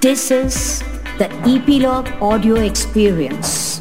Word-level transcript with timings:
This 0.00 0.30
is 0.30 0.82
the 1.18 1.30
Epilogue 1.44 2.08
Audio 2.22 2.54
Experience. 2.54 3.80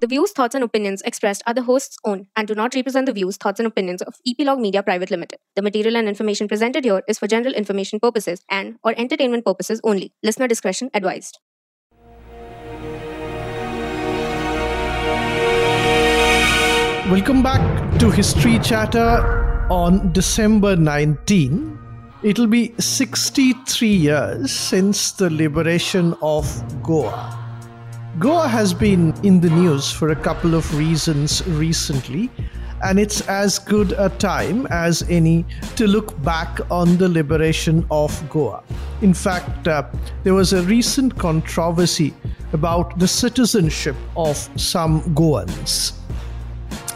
The 0.00 0.06
views, 0.06 0.32
thoughts, 0.32 0.54
and 0.54 0.62
opinions 0.62 1.00
expressed 1.00 1.42
are 1.46 1.54
the 1.54 1.62
host's 1.62 1.96
own 2.04 2.26
and 2.36 2.46
do 2.46 2.54
not 2.54 2.74
represent 2.74 3.06
the 3.06 3.14
views, 3.14 3.38
thoughts, 3.38 3.58
and 3.58 3.66
opinions 3.66 4.02
of 4.02 4.16
Epilogue 4.26 4.58
Media 4.58 4.82
Private 4.82 5.10
Limited. 5.10 5.38
The 5.56 5.62
material 5.62 5.96
and 5.96 6.08
information 6.08 6.46
presented 6.46 6.84
here 6.84 7.00
is 7.08 7.18
for 7.18 7.26
general 7.26 7.54
information 7.54 8.00
purposes 8.00 8.44
and 8.50 8.76
or 8.84 8.92
entertainment 8.98 9.46
purposes 9.46 9.80
only. 9.82 10.12
Listener 10.22 10.46
discretion 10.46 10.90
advised. 10.92 11.38
Welcome 17.10 17.42
back 17.42 17.98
to 17.98 18.10
History 18.10 18.58
Chatter 18.58 19.66
on 19.70 20.12
December 20.12 20.76
19. 20.76 21.79
It'll 22.22 22.46
be 22.46 22.74
63 22.78 23.88
years 23.88 24.50
since 24.50 25.12
the 25.12 25.30
liberation 25.30 26.14
of 26.20 26.44
Goa. 26.82 27.34
Goa 28.18 28.46
has 28.46 28.74
been 28.74 29.14
in 29.24 29.40
the 29.40 29.48
news 29.48 29.90
for 29.90 30.10
a 30.10 30.16
couple 30.16 30.54
of 30.54 30.76
reasons 30.76 31.42
recently, 31.48 32.28
and 32.84 33.00
it's 33.00 33.22
as 33.26 33.58
good 33.58 33.92
a 33.92 34.10
time 34.10 34.66
as 34.66 35.02
any 35.08 35.46
to 35.76 35.86
look 35.86 36.22
back 36.22 36.60
on 36.70 36.98
the 36.98 37.08
liberation 37.08 37.86
of 37.90 38.12
Goa. 38.28 38.62
In 39.00 39.14
fact, 39.14 39.66
uh, 39.66 39.84
there 40.22 40.34
was 40.34 40.52
a 40.52 40.62
recent 40.64 41.16
controversy 41.16 42.12
about 42.52 42.98
the 42.98 43.08
citizenship 43.08 43.96
of 44.14 44.36
some 44.60 45.00
Goans. 45.14 45.94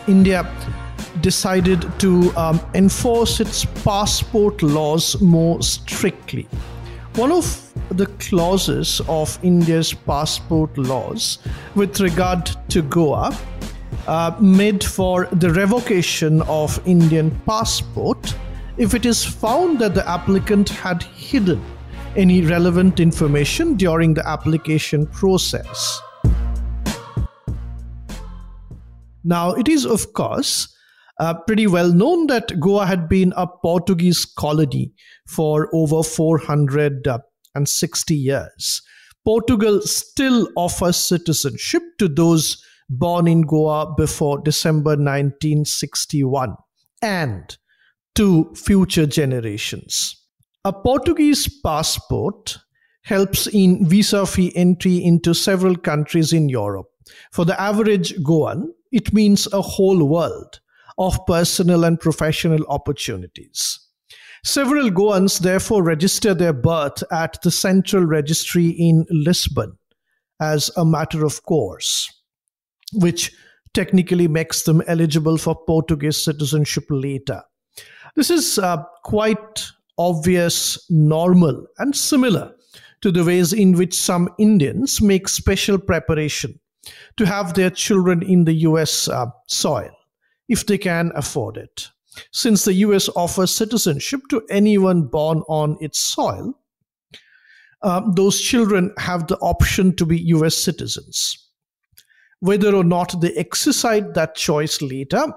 India 0.06 0.44
decided 1.20 1.86
to 2.00 2.32
um, 2.36 2.60
enforce 2.74 3.40
its 3.40 3.64
passport 3.84 4.62
laws 4.62 5.20
more 5.20 5.62
strictly. 5.62 6.48
One 7.16 7.30
of 7.30 7.72
the 7.90 8.06
clauses 8.18 9.00
of 9.08 9.38
India's 9.42 9.92
passport 9.92 10.76
laws 10.76 11.38
with 11.74 12.00
regard 12.00 12.50
to 12.70 12.82
Goa 12.82 13.36
uh, 14.06 14.36
made 14.40 14.82
for 14.82 15.26
the 15.32 15.52
revocation 15.52 16.42
of 16.42 16.80
Indian 16.86 17.30
passport 17.46 18.34
if 18.76 18.94
it 18.94 19.06
is 19.06 19.24
found 19.24 19.78
that 19.78 19.94
the 19.94 20.08
applicant 20.08 20.68
had 20.68 21.02
hidden 21.02 21.62
any 22.16 22.42
relevant 22.42 23.00
information 23.00 23.74
during 23.74 24.14
the 24.14 24.26
application 24.26 25.06
process. 25.06 26.00
Now, 29.22 29.52
it 29.52 29.68
is, 29.68 29.86
of 29.86 30.12
course, 30.12 30.73
uh, 31.18 31.34
pretty 31.34 31.66
well 31.66 31.92
known 31.92 32.26
that 32.26 32.58
Goa 32.60 32.86
had 32.86 33.08
been 33.08 33.32
a 33.36 33.46
Portuguese 33.46 34.24
colony 34.24 34.92
for 35.26 35.68
over 35.72 36.02
460 36.02 38.14
years. 38.14 38.82
Portugal 39.24 39.80
still 39.82 40.48
offers 40.56 40.96
citizenship 40.96 41.82
to 41.98 42.08
those 42.08 42.62
born 42.90 43.26
in 43.26 43.42
Goa 43.42 43.94
before 43.96 44.40
December 44.40 44.90
1961 44.90 46.56
and 47.00 47.56
to 48.14 48.52
future 48.54 49.06
generations. 49.06 50.20
A 50.64 50.72
Portuguese 50.72 51.48
passport 51.62 52.58
helps 53.02 53.46
in 53.46 53.86
visa 53.86 54.26
free 54.26 54.52
entry 54.54 54.96
into 54.96 55.34
several 55.34 55.76
countries 55.76 56.32
in 56.32 56.48
Europe. 56.48 56.86
For 57.32 57.44
the 57.44 57.60
average 57.60 58.22
Goan, 58.22 58.72
it 58.92 59.12
means 59.12 59.46
a 59.52 59.60
whole 59.60 60.06
world 60.06 60.60
of 60.98 61.18
personal 61.26 61.84
and 61.84 61.98
professional 61.98 62.64
opportunities. 62.68 63.80
Several 64.44 64.90
Goans 64.90 65.40
therefore 65.40 65.82
register 65.82 66.34
their 66.34 66.52
birth 66.52 67.02
at 67.10 67.40
the 67.42 67.50
Central 67.50 68.04
Registry 68.04 68.68
in 68.68 69.06
Lisbon 69.10 69.78
as 70.40 70.70
a 70.76 70.84
matter 70.84 71.24
of 71.24 71.42
course, 71.44 72.12
which 72.92 73.32
technically 73.72 74.28
makes 74.28 74.62
them 74.62 74.82
eligible 74.86 75.38
for 75.38 75.56
Portuguese 75.66 76.22
citizenship 76.22 76.84
later. 76.90 77.42
This 78.16 78.30
is 78.30 78.58
uh, 78.58 78.82
quite 79.02 79.66
obvious, 79.96 80.78
normal, 80.90 81.66
and 81.78 81.96
similar 81.96 82.54
to 83.00 83.10
the 83.10 83.24
ways 83.24 83.52
in 83.52 83.72
which 83.72 83.94
some 83.94 84.28
Indians 84.38 85.00
make 85.00 85.28
special 85.28 85.78
preparation 85.78 86.60
to 87.16 87.24
have 87.24 87.54
their 87.54 87.70
children 87.70 88.22
in 88.22 88.44
the 88.44 88.54
US 88.68 89.08
uh, 89.08 89.26
soil 89.46 89.90
if 90.48 90.66
they 90.66 90.78
can 90.78 91.12
afford 91.14 91.56
it. 91.56 91.88
Since 92.32 92.64
the 92.64 92.74
US 92.74 93.08
offers 93.16 93.54
citizenship 93.54 94.20
to 94.30 94.42
anyone 94.50 95.02
born 95.02 95.42
on 95.48 95.76
its 95.80 95.98
soil, 95.98 96.54
uh, 97.82 98.02
those 98.14 98.40
children 98.40 98.92
have 98.98 99.26
the 99.26 99.36
option 99.38 99.94
to 99.96 100.06
be 100.06 100.18
US 100.18 100.56
citizens. 100.56 101.36
Whether 102.40 102.74
or 102.74 102.84
not 102.84 103.20
they 103.20 103.32
exercise 103.34 104.04
that 104.14 104.34
choice 104.34 104.80
later 104.80 105.32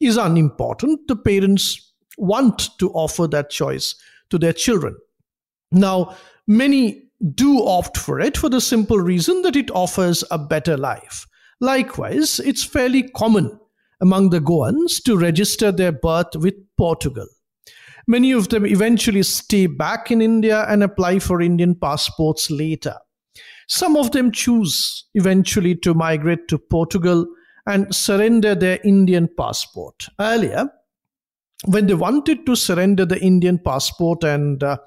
is 0.00 0.16
unimportant. 0.16 1.00
The 1.08 1.16
parents 1.16 1.92
want 2.18 2.70
to 2.78 2.90
offer 2.90 3.26
that 3.28 3.50
choice 3.50 3.94
to 4.30 4.38
their 4.38 4.52
children. 4.52 4.96
Now, 5.70 6.16
many 6.46 7.10
do 7.34 7.64
opt 7.64 7.96
for 7.96 8.20
it 8.20 8.36
for 8.36 8.48
the 8.48 8.60
simple 8.60 8.98
reason 8.98 9.42
that 9.42 9.56
it 9.56 9.70
offers 9.70 10.24
a 10.30 10.38
better 10.38 10.76
life. 10.76 11.26
Likewise, 11.60 12.40
it's 12.40 12.64
fairly 12.64 13.04
common 13.10 13.58
among 14.02 14.30
the 14.30 14.40
Goans 14.40 15.00
to 15.04 15.16
register 15.16 15.72
their 15.72 15.92
birth 15.92 16.34
with 16.34 16.54
Portugal. 16.76 17.26
Many 18.06 18.32
of 18.32 18.48
them 18.48 18.66
eventually 18.66 19.22
stay 19.22 19.66
back 19.66 20.10
in 20.10 20.20
India 20.20 20.66
and 20.68 20.82
apply 20.82 21.20
for 21.20 21.40
Indian 21.40 21.76
passports 21.76 22.50
later. 22.50 22.96
Some 23.68 23.96
of 23.96 24.10
them 24.10 24.32
choose 24.32 25.06
eventually 25.14 25.76
to 25.76 25.94
migrate 25.94 26.48
to 26.48 26.58
Portugal 26.58 27.26
and 27.66 27.94
surrender 27.94 28.56
their 28.56 28.80
Indian 28.84 29.28
passport. 29.38 29.94
Earlier, 30.18 30.68
when 31.66 31.86
they 31.86 31.94
wanted 31.94 32.44
to 32.46 32.56
surrender 32.56 33.06
the 33.06 33.22
Indian 33.22 33.58
passport 33.58 34.24
and 34.24 34.64
uh, 34.64 34.78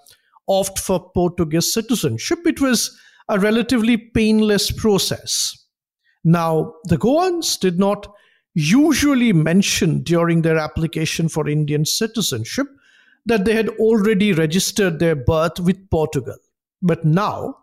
opt 0.49 0.77
for 0.77 1.09
Portuguese 1.13 1.73
citizenship, 1.73 2.39
it 2.45 2.59
was 2.59 2.95
a 3.29 3.39
relatively 3.39 3.95
painless 3.97 4.71
process. 4.71 5.55
Now, 6.25 6.73
the 6.85 6.97
Goans 6.97 7.57
did 7.57 7.79
not 7.79 8.07
usually 8.55 9.33
mention 9.33 10.01
during 10.01 10.41
their 10.41 10.57
application 10.57 11.29
for 11.29 11.47
Indian 11.47 11.85
citizenship 11.85 12.67
that 13.25 13.45
they 13.45 13.53
had 13.53 13.69
already 13.69 14.33
registered 14.33 14.99
their 14.99 15.15
birth 15.15 15.59
with 15.59 15.89
Portugal. 15.89 16.37
But 16.81 17.03
now, 17.03 17.57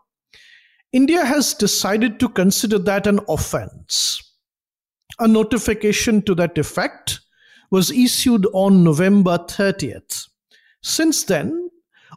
India 0.93 1.25
has 1.25 1.55
decided 1.55 2.21
to 2.21 2.29
consider 2.29 2.79
that 2.79 3.07
an 3.07 3.21
offense. 3.29 4.23
A 5.19 5.27
notification 5.27 6.21
to 6.23 6.35
that 6.35 6.59
effect 6.59 7.21
was 7.71 7.91
issued 7.91 8.47
on 8.53 8.85
November 8.85 9.39
30th. 9.39 10.29
Since 10.83 11.25
then, 11.25 11.71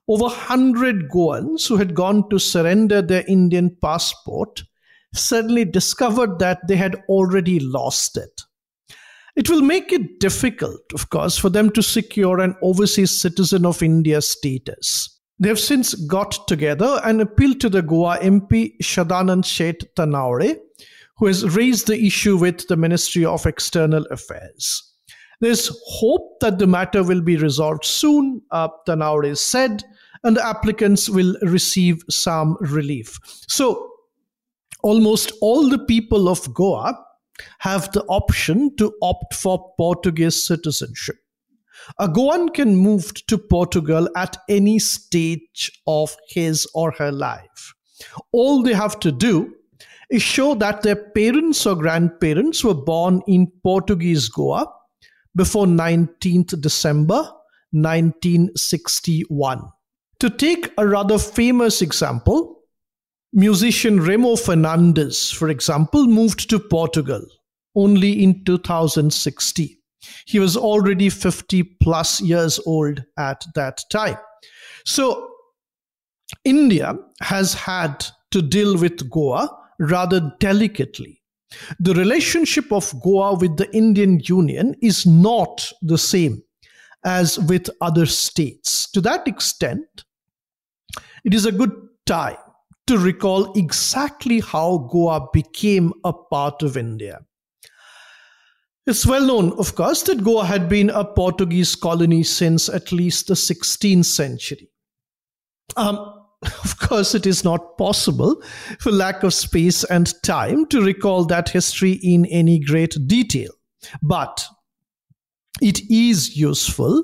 over 0.09 0.25
100 0.25 1.09
Goans 1.09 1.67
who 1.67 1.77
had 1.77 1.95
gone 1.95 2.29
to 2.29 2.39
surrender 2.39 3.01
their 3.01 3.23
Indian 3.27 3.75
passport 3.81 4.63
suddenly 5.13 5.63
discovered 5.63 6.39
that 6.39 6.67
they 6.67 6.75
had 6.75 7.01
already 7.07 7.59
lost 7.59 8.17
it. 8.17 8.34
It 9.35 9.49
will 9.49 9.61
make 9.61 9.91
it 9.91 10.19
difficult, 10.19 10.81
of 10.93 11.09
course, 11.09 11.37
for 11.37 11.49
them 11.49 11.69
to 11.71 11.83
secure 11.83 12.39
an 12.39 12.55
overseas 12.61 13.11
citizen 13.11 13.65
of 13.65 13.83
India 13.83 14.21
status. 14.21 15.19
They 15.39 15.49
have 15.49 15.59
since 15.59 15.93
got 15.93 16.47
together 16.47 17.01
and 17.03 17.19
appealed 17.19 17.59
to 17.61 17.69
the 17.69 17.81
Goa 17.81 18.17
MP 18.19 18.77
Sadanand 18.81 19.45
Shet 19.45 19.95
Tanavade, 19.95 20.57
who 21.17 21.25
has 21.27 21.55
raised 21.55 21.87
the 21.87 22.01
issue 22.01 22.37
with 22.37 22.67
the 22.67 22.77
Ministry 22.77 23.25
of 23.25 23.45
External 23.45 24.05
Affairs. 24.11 24.93
There's 25.41 25.69
hope 25.85 26.39
that 26.39 26.57
the 26.57 26.67
matter 26.67 27.03
will 27.03 27.21
be 27.21 27.35
resolved 27.35 27.83
soon, 27.83 28.41
uh, 28.51 28.69
Tanavade 28.87 29.37
said, 29.37 29.83
and 30.23 30.37
the 30.37 30.45
applicants 30.45 31.09
will 31.09 31.35
receive 31.41 32.01
some 32.09 32.55
relief. 32.61 33.19
So, 33.47 33.91
almost 34.81 35.33
all 35.41 35.69
the 35.69 35.79
people 35.79 36.29
of 36.29 36.53
Goa 36.53 37.04
have 37.59 37.91
the 37.91 38.03
option 38.03 38.75
to 38.77 38.93
opt 39.01 39.33
for 39.33 39.73
Portuguese 39.77 40.45
citizenship. 40.45 41.17
A 41.99 42.07
Goan 42.07 42.49
can 42.49 42.77
move 42.77 43.13
to 43.27 43.37
Portugal 43.37 44.09
at 44.15 44.37
any 44.49 44.79
stage 44.79 45.71
of 45.85 46.15
his 46.29 46.67
or 46.73 46.91
her 46.91 47.11
life. 47.11 47.73
All 48.31 48.63
they 48.63 48.73
have 48.73 48.99
to 49.01 49.11
do 49.11 49.53
is 50.09 50.21
show 50.21 50.55
that 50.55 50.81
their 50.81 50.95
parents 50.95 51.65
or 51.65 51.75
grandparents 51.75 52.63
were 52.63 52.73
born 52.73 53.21
in 53.27 53.51
Portuguese 53.63 54.29
Goa 54.29 54.67
before 55.35 55.65
19th 55.65 56.61
December 56.61 57.29
1961. 57.71 59.61
To 60.19 60.29
take 60.29 60.71
a 60.77 60.87
rather 60.87 61.17
famous 61.17 61.81
example, 61.81 62.54
Musician 63.37 63.99
Remo 63.99 64.35
Fernandes, 64.35 65.35
for 65.35 65.49
example, 65.49 66.07
moved 66.07 66.49
to 66.49 66.57
Portugal 66.57 67.21
only 67.75 68.23
in 68.23 68.45
2016. 68.45 69.77
He 70.25 70.39
was 70.39 70.55
already 70.55 71.09
50 71.09 71.63
plus 71.83 72.21
years 72.21 72.61
old 72.65 73.03
at 73.19 73.43
that 73.55 73.81
time. 73.91 74.15
So 74.85 75.31
India 76.45 76.97
has 77.21 77.53
had 77.53 78.05
to 78.31 78.41
deal 78.41 78.77
with 78.77 79.09
Goa 79.09 79.49
rather 79.79 80.31
delicately. 80.39 81.21
The 81.77 81.93
relationship 81.93 82.71
of 82.71 82.93
Goa 83.03 83.37
with 83.37 83.57
the 83.57 83.69
Indian 83.75 84.21
Union 84.23 84.75
is 84.81 85.05
not 85.05 85.73
the 85.81 85.97
same 85.97 86.41
as 87.03 87.37
with 87.37 87.69
other 87.81 88.05
states. 88.05 88.89
To 88.91 89.01
that 89.01 89.27
extent, 89.27 90.05
it 91.25 91.33
is 91.33 91.45
a 91.45 91.51
good 91.51 91.73
time 92.05 92.37
to 92.87 92.97
recall 92.97 93.53
exactly 93.53 94.39
how 94.39 94.87
Goa 94.91 95.27
became 95.33 95.93
a 96.03 96.13
part 96.13 96.61
of 96.61 96.77
India. 96.77 97.19
It's 98.87 99.05
well 99.05 99.25
known, 99.25 99.53
of 99.53 99.73
course, 99.73 100.03
that 100.03 100.23
Goa 100.23 100.45
had 100.45 100.69
been 100.69 100.91
a 100.91 101.03
Portuguese 101.03 101.75
colony 101.75 102.21
since 102.21 102.69
at 102.69 102.91
least 102.91 103.27
the 103.27 103.33
16th 103.33 104.05
century. 104.05 104.69
Um, 105.75 105.97
of 106.43 106.77
course, 106.79 107.15
it 107.15 107.25
is 107.25 107.43
not 107.43 107.77
possible 107.79 108.41
for 108.79 108.91
lack 108.91 109.23
of 109.23 109.33
space 109.33 109.83
and 109.85 110.13
time 110.21 110.67
to 110.67 110.83
recall 110.83 111.25
that 111.25 111.49
history 111.49 111.93
in 112.03 112.25
any 112.27 112.59
great 112.59 112.95
detail. 113.07 113.51
But 114.03 114.45
it 115.61 115.79
is 115.89 116.35
useful 116.35 117.03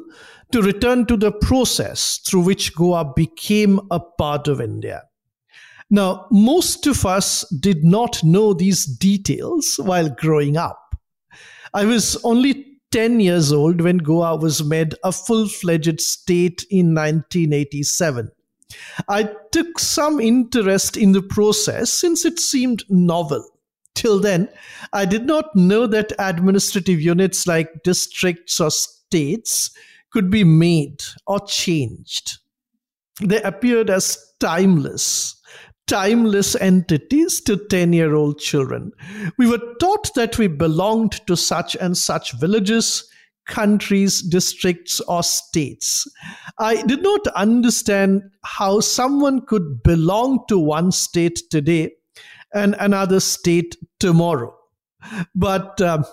to 0.51 0.61
return 0.61 1.07
to 1.07 1.17
the 1.17 1.31
process 1.31 2.19
through 2.27 2.41
which 2.41 2.75
Goa 2.75 3.13
became 3.15 3.79
a 3.89 3.99
part 3.99 4.47
of 4.47 4.61
India. 4.61 5.03
Now, 5.93 6.27
most 6.31 6.87
of 6.87 7.05
us 7.05 7.43
did 7.49 7.83
not 7.83 8.23
know 8.23 8.53
these 8.53 8.85
details 8.85 9.77
while 9.83 10.09
growing 10.09 10.55
up. 10.55 10.95
I 11.73 11.83
was 11.83 12.15
only 12.23 12.77
10 12.91 13.19
years 13.19 13.51
old 13.51 13.81
when 13.81 13.97
Goa 13.97 14.37
was 14.37 14.63
made 14.63 14.95
a 15.03 15.11
full 15.11 15.49
fledged 15.49 15.99
state 15.99 16.65
in 16.69 16.95
1987. 16.95 18.31
I 19.09 19.29
took 19.51 19.79
some 19.79 20.21
interest 20.21 20.95
in 20.95 21.11
the 21.11 21.21
process 21.21 21.91
since 21.91 22.23
it 22.23 22.39
seemed 22.39 22.85
novel. 22.89 23.45
Till 23.93 24.21
then, 24.21 24.47
I 24.93 25.03
did 25.03 25.25
not 25.25 25.53
know 25.57 25.87
that 25.87 26.13
administrative 26.17 27.01
units 27.01 27.45
like 27.45 27.83
districts 27.83 28.61
or 28.61 28.71
states 28.71 29.71
could 30.13 30.29
be 30.29 30.45
made 30.45 31.03
or 31.27 31.41
changed. 31.45 32.37
They 33.21 33.41
appeared 33.41 33.89
as 33.89 34.17
timeless 34.39 35.40
timeless 35.91 36.55
entities 36.55 37.41
to 37.41 37.57
10 37.57 37.91
year 37.91 38.15
old 38.15 38.39
children. 38.39 38.93
We 39.37 39.45
were 39.45 39.59
taught 39.81 40.13
that 40.15 40.37
we 40.37 40.47
belonged 40.47 41.19
to 41.27 41.35
such 41.35 41.75
and 41.75 41.97
such 41.97 42.31
villages, 42.39 43.03
countries, 43.45 44.21
districts, 44.21 45.01
or 45.01 45.21
states. 45.21 46.07
I 46.57 46.81
did 46.83 47.03
not 47.03 47.27
understand 47.35 48.21
how 48.45 48.79
someone 48.79 49.45
could 49.45 49.83
belong 49.83 50.45
to 50.47 50.57
one 50.57 50.93
state 50.93 51.41
today 51.51 51.91
and 52.53 52.75
another 52.79 53.19
state 53.19 53.75
tomorrow. 53.99 54.55
But 55.35 55.81
uh, 55.81 56.03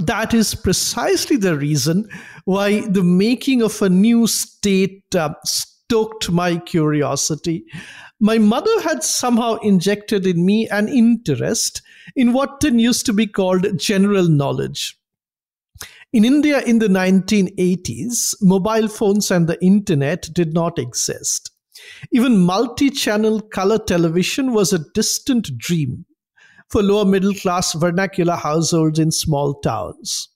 that 0.00 0.34
is 0.34 0.56
precisely 0.56 1.36
the 1.36 1.56
reason 1.56 2.08
why 2.44 2.80
the 2.80 3.04
making 3.04 3.62
of 3.62 3.80
a 3.82 3.88
new 3.88 4.26
state 4.26 5.04
uh, 5.14 5.34
stoked 5.44 6.30
my 6.30 6.56
curiosity. 6.56 7.64
My 8.20 8.36
mother 8.36 8.82
had 8.82 9.02
somehow 9.02 9.54
injected 9.56 10.26
in 10.26 10.44
me 10.44 10.68
an 10.68 10.88
interest 10.88 11.80
in 12.14 12.34
what 12.34 12.60
then 12.60 12.78
used 12.78 13.06
to 13.06 13.14
be 13.14 13.26
called 13.26 13.78
general 13.78 14.28
knowledge. 14.28 14.98
In 16.12 16.24
India 16.24 16.60
in 16.60 16.80
the 16.80 16.88
1980s, 16.88 18.34
mobile 18.42 18.88
phones 18.88 19.30
and 19.30 19.48
the 19.48 19.62
internet 19.64 20.28
did 20.34 20.52
not 20.52 20.78
exist. 20.78 21.50
Even 22.12 22.36
multi 22.36 22.90
channel 22.90 23.40
color 23.40 23.78
television 23.78 24.52
was 24.52 24.72
a 24.72 24.84
distant 24.92 25.56
dream 25.56 26.04
for 26.68 26.82
lower 26.82 27.04
middle 27.04 27.34
class 27.34 27.72
vernacular 27.72 28.36
households 28.36 28.98
in 28.98 29.10
small 29.10 29.54
towns. 29.60 30.28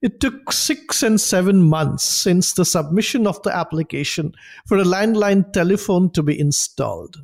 It 0.00 0.20
took 0.20 0.52
six 0.52 1.02
and 1.02 1.20
seven 1.20 1.62
months 1.62 2.04
since 2.04 2.52
the 2.52 2.64
submission 2.64 3.26
of 3.26 3.42
the 3.42 3.54
application 3.54 4.32
for 4.66 4.78
a 4.78 4.84
landline 4.84 5.52
telephone 5.52 6.12
to 6.12 6.22
be 6.22 6.38
installed. 6.38 7.16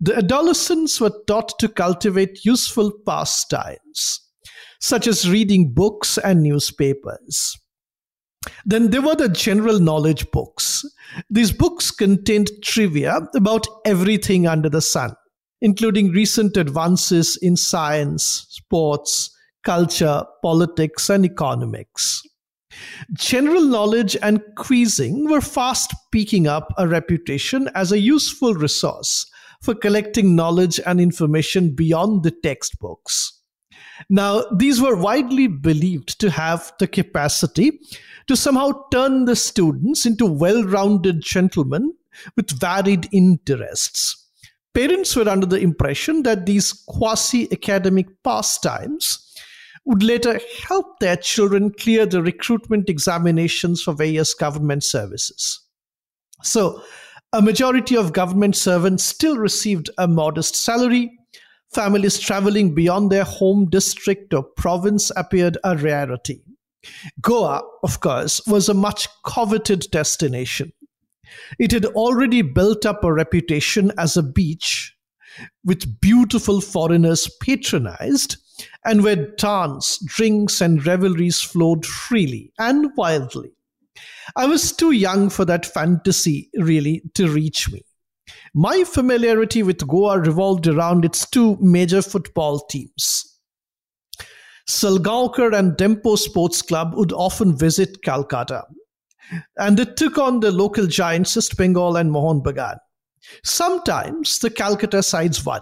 The 0.00 0.16
adolescents 0.16 1.00
were 1.00 1.12
taught 1.26 1.58
to 1.60 1.68
cultivate 1.68 2.44
useful 2.44 2.92
pastimes, 3.06 4.20
such 4.80 5.06
as 5.06 5.30
reading 5.30 5.72
books 5.72 6.18
and 6.18 6.42
newspapers. 6.42 7.56
Then 8.64 8.90
there 8.90 9.02
were 9.02 9.16
the 9.16 9.28
general 9.28 9.78
knowledge 9.78 10.30
books. 10.30 10.84
These 11.30 11.52
books 11.52 11.90
contained 11.90 12.50
trivia 12.62 13.20
about 13.34 13.66
everything 13.84 14.46
under 14.46 14.68
the 14.68 14.80
sun, 14.80 15.14
including 15.60 16.12
recent 16.12 16.56
advances 16.56 17.36
in 17.36 17.56
science, 17.56 18.46
sports, 18.50 19.30
culture, 19.68 20.24
politics, 20.40 21.10
and 21.10 21.26
economics. 21.26 22.22
General 23.12 23.60
knowledge 23.60 24.16
and 24.22 24.40
quizzing 24.56 25.28
were 25.28 25.42
fast 25.42 25.94
picking 26.10 26.46
up 26.46 26.72
a 26.78 26.88
reputation 26.88 27.68
as 27.74 27.92
a 27.92 27.98
useful 27.98 28.54
resource 28.54 29.30
for 29.60 29.74
collecting 29.74 30.34
knowledge 30.34 30.80
and 30.86 31.02
information 31.02 31.74
beyond 31.74 32.22
the 32.22 32.30
textbooks. 32.30 33.42
Now, 34.08 34.44
these 34.56 34.80
were 34.80 34.96
widely 34.96 35.48
believed 35.48 36.18
to 36.20 36.30
have 36.30 36.72
the 36.78 36.88
capacity 36.88 37.78
to 38.26 38.36
somehow 38.36 38.70
turn 38.90 39.26
the 39.26 39.36
students 39.36 40.06
into 40.06 40.24
well 40.24 40.64
rounded 40.64 41.20
gentlemen 41.20 41.92
with 42.36 42.58
varied 42.58 43.06
interests. 43.12 44.30
Parents 44.72 45.14
were 45.14 45.28
under 45.28 45.46
the 45.46 45.60
impression 45.60 46.22
that 46.22 46.46
these 46.46 46.72
quasi 46.72 47.52
academic 47.52 48.06
pastimes 48.22 49.27
would 49.88 50.02
later 50.02 50.38
help 50.68 51.00
their 51.00 51.16
children 51.16 51.72
clear 51.72 52.04
the 52.04 52.22
recruitment 52.22 52.90
examinations 52.90 53.82
for 53.82 53.94
various 53.94 54.34
government 54.34 54.84
services. 54.84 55.60
So, 56.42 56.82
a 57.32 57.40
majority 57.40 57.96
of 57.96 58.12
government 58.12 58.54
servants 58.54 59.02
still 59.02 59.38
received 59.38 59.88
a 59.96 60.06
modest 60.06 60.56
salary. 60.56 61.18
Families 61.74 62.18
traveling 62.18 62.74
beyond 62.74 63.10
their 63.10 63.24
home 63.24 63.70
district 63.70 64.34
or 64.34 64.42
province 64.42 65.10
appeared 65.16 65.56
a 65.64 65.74
rarity. 65.76 66.42
Goa, 67.22 67.62
of 67.82 68.00
course, 68.00 68.42
was 68.46 68.68
a 68.68 68.74
much 68.74 69.08
coveted 69.24 69.86
destination. 69.90 70.70
It 71.58 71.72
had 71.72 71.86
already 71.86 72.42
built 72.42 72.84
up 72.84 73.04
a 73.04 73.12
reputation 73.12 73.90
as 73.96 74.18
a 74.18 74.22
beach 74.22 74.94
with 75.64 75.98
beautiful 76.00 76.60
foreigners 76.60 77.30
patronized 77.40 78.36
and 78.88 79.04
where 79.04 79.16
dance, 79.36 79.98
drinks, 79.98 80.62
and 80.62 80.86
revelries 80.86 81.42
flowed 81.42 81.84
freely 81.84 82.50
and 82.58 82.90
wildly. 82.96 83.52
I 84.34 84.46
was 84.46 84.72
too 84.72 84.92
young 84.92 85.28
for 85.28 85.44
that 85.44 85.66
fantasy, 85.66 86.48
really, 86.54 87.02
to 87.12 87.28
reach 87.28 87.70
me. 87.70 87.82
My 88.54 88.84
familiarity 88.84 89.62
with 89.62 89.86
Goa 89.86 90.20
revolved 90.20 90.66
around 90.66 91.04
its 91.04 91.28
two 91.28 91.58
major 91.60 92.00
football 92.00 92.60
teams. 92.60 93.38
Salgaonkar 94.66 95.54
and 95.54 95.72
Dempo 95.72 96.16
Sports 96.16 96.62
Club 96.62 96.94
would 96.94 97.12
often 97.12 97.58
visit 97.58 98.02
Calcutta, 98.02 98.64
and 99.58 99.76
they 99.76 99.84
took 99.84 100.16
on 100.16 100.40
the 100.40 100.50
local 100.50 100.86
giants 100.86 101.36
East 101.36 101.58
Bengal 101.58 101.96
and 101.96 102.10
Mohun 102.10 102.42
Bagan. 102.42 102.78
Sometimes 103.44 104.38
the 104.38 104.48
Calcutta 104.48 105.02
sides 105.02 105.44
won, 105.44 105.60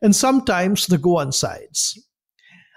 and 0.00 0.14
sometimes 0.14 0.86
the 0.86 0.98
Goan 0.98 1.32
sides 1.32 1.98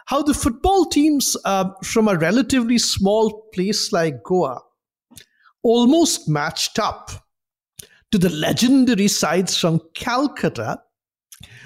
how 0.05 0.21
the 0.21 0.33
football 0.33 0.85
teams 0.85 1.35
uh, 1.45 1.69
from 1.83 2.07
a 2.07 2.17
relatively 2.17 2.77
small 2.77 3.47
place 3.53 3.91
like 3.91 4.23
Goa 4.23 4.61
almost 5.63 6.29
matched 6.29 6.77
up 6.77 7.11
to 8.11 8.17
the 8.17 8.29
legendary 8.29 9.07
sides 9.07 9.57
from 9.57 9.81
Calcutta 9.95 10.79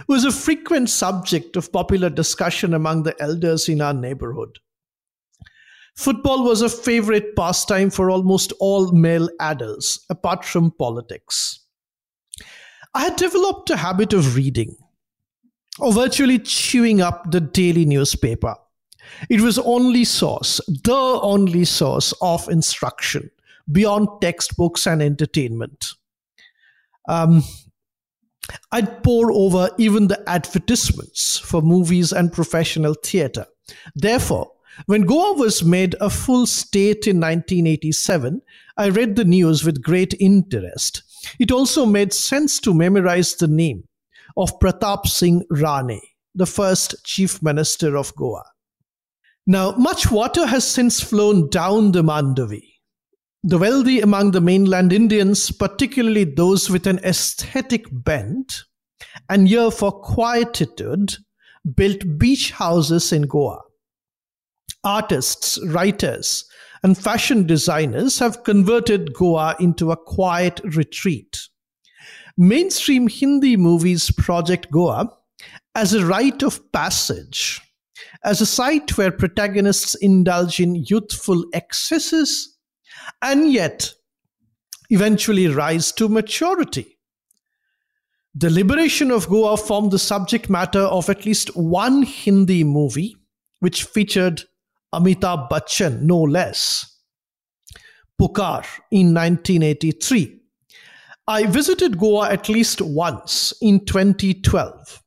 was 0.07 0.23
a 0.23 0.31
frequent 0.31 0.89
subject 0.89 1.55
of 1.55 1.71
popular 1.71 2.09
discussion 2.09 2.73
among 2.73 3.03
the 3.03 3.15
elders 3.21 3.67
in 3.67 3.81
our 3.81 3.93
neighborhood. 3.93 4.57
Football 5.97 6.45
was 6.45 6.61
a 6.61 6.69
favorite 6.69 7.35
pastime 7.35 7.89
for 7.89 8.09
almost 8.09 8.53
all 8.61 8.93
male 8.93 9.29
adults, 9.41 10.05
apart 10.09 10.45
from 10.45 10.71
politics. 10.71 11.65
I 12.95 13.03
had 13.03 13.17
developed 13.17 13.69
a 13.69 13.77
habit 13.77 14.13
of 14.13 14.35
reading 14.35 14.77
or 15.79 15.93
virtually 15.93 16.39
chewing 16.39 17.01
up 17.01 17.31
the 17.31 17.41
daily 17.41 17.85
newspaper. 17.85 18.55
It 19.29 19.41
was 19.41 19.57
only 19.59 20.05
source, 20.05 20.61
the 20.67 21.19
only 21.21 21.65
source 21.65 22.13
of 22.21 22.47
instruction 22.49 23.31
beyond 23.71 24.07
textbooks 24.21 24.87
and 24.87 25.01
entertainment. 25.01 25.93
Um, 27.07 27.43
I'd 28.71 29.03
pore 29.03 29.31
over 29.31 29.69
even 29.77 30.07
the 30.07 30.27
advertisements 30.29 31.37
for 31.37 31.61
movies 31.61 32.11
and 32.11 32.33
professional 32.33 32.95
theatre. 32.95 33.45
Therefore, 33.95 34.51
when 34.85 35.01
Goa 35.01 35.33
was 35.33 35.63
made 35.63 35.95
a 35.99 36.09
full 36.09 36.45
state 36.45 37.05
in 37.05 37.17
1987, 37.17 38.41
I 38.77 38.89
read 38.89 39.15
the 39.15 39.25
news 39.25 39.63
with 39.63 39.83
great 39.83 40.13
interest. 40.19 41.03
It 41.39 41.51
also 41.51 41.85
made 41.85 42.13
sense 42.13 42.59
to 42.61 42.73
memorize 42.73 43.35
the 43.35 43.47
name 43.47 43.83
of 44.39 44.57
Pratap 44.61 45.05
Singh 45.05 45.43
Rane, 45.49 45.99
the 46.33 46.45
first 46.45 46.95
Chief 47.03 47.43
Minister 47.43 47.97
of 47.97 48.15
Goa. 48.15 48.45
Now, 49.45 49.71
much 49.71 50.09
water 50.09 50.45
has 50.47 50.65
since 50.65 51.01
flown 51.01 51.49
down 51.49 51.91
the 51.91 52.03
Mandavi. 52.03 52.63
The 53.43 53.57
wealthy 53.57 53.99
among 53.99 54.31
the 54.31 54.39
mainland 54.39 54.93
Indians, 54.93 55.51
particularly 55.51 56.23
those 56.23 56.69
with 56.69 56.87
an 56.87 56.99
aesthetic 56.99 57.85
bent 57.91 58.63
and 59.27 59.49
ear 59.49 59.71
for 59.71 59.91
quietude, 59.91 61.17
built 61.75 62.17
beach 62.17 62.51
houses 62.51 63.11
in 63.11 63.23
Goa. 63.23 63.59
Artists, 64.85 65.59
writers, 65.67 66.45
and 66.81 66.97
fashion 66.97 67.45
designers 67.45 68.19
have 68.19 68.45
converted 68.45 69.13
Goa 69.13 69.57
into 69.59 69.91
a 69.91 69.97
quiet 69.97 70.61
retreat. 70.63 71.48
Mainstream 72.41 73.09
Hindi 73.09 73.57
movies 73.57 74.11
project 74.11 74.71
Goa 74.71 75.11
as 75.75 75.93
a 75.93 76.05
rite 76.05 76.41
of 76.41 76.71
passage, 76.71 77.59
as 78.23 78.39
a 78.39 78.45
site 78.45 78.97
where 78.97 79.11
protagonists 79.11 79.93
indulge 79.95 80.61
in 80.61 80.85
youthful 80.87 81.43
excesses 81.51 82.57
and 83.21 83.51
yet 83.51 83.93
eventually 84.89 85.49
rise 85.49 85.91
to 85.91 86.07
maturity. 86.07 86.97
The 88.33 88.49
liberation 88.49 89.11
of 89.11 89.27
Goa 89.27 89.57
formed 89.57 89.91
the 89.91 89.99
subject 89.99 90.49
matter 90.49 90.83
of 90.83 91.09
at 91.09 91.25
least 91.25 91.53
one 91.57 92.03
Hindi 92.03 92.63
movie, 92.63 93.17
which 93.59 93.83
featured 93.83 94.43
Amitabh 94.95 95.49
Bachchan, 95.49 96.03
no 96.03 96.21
less. 96.21 96.99
Pukar 98.17 98.65
in 98.91 99.13
1983. 99.13 100.38
I 101.29 101.45
visited 101.45 101.99
Goa 101.99 102.31
at 102.31 102.49
least 102.49 102.81
once 102.81 103.53
in 103.61 103.85
2012 103.85 105.03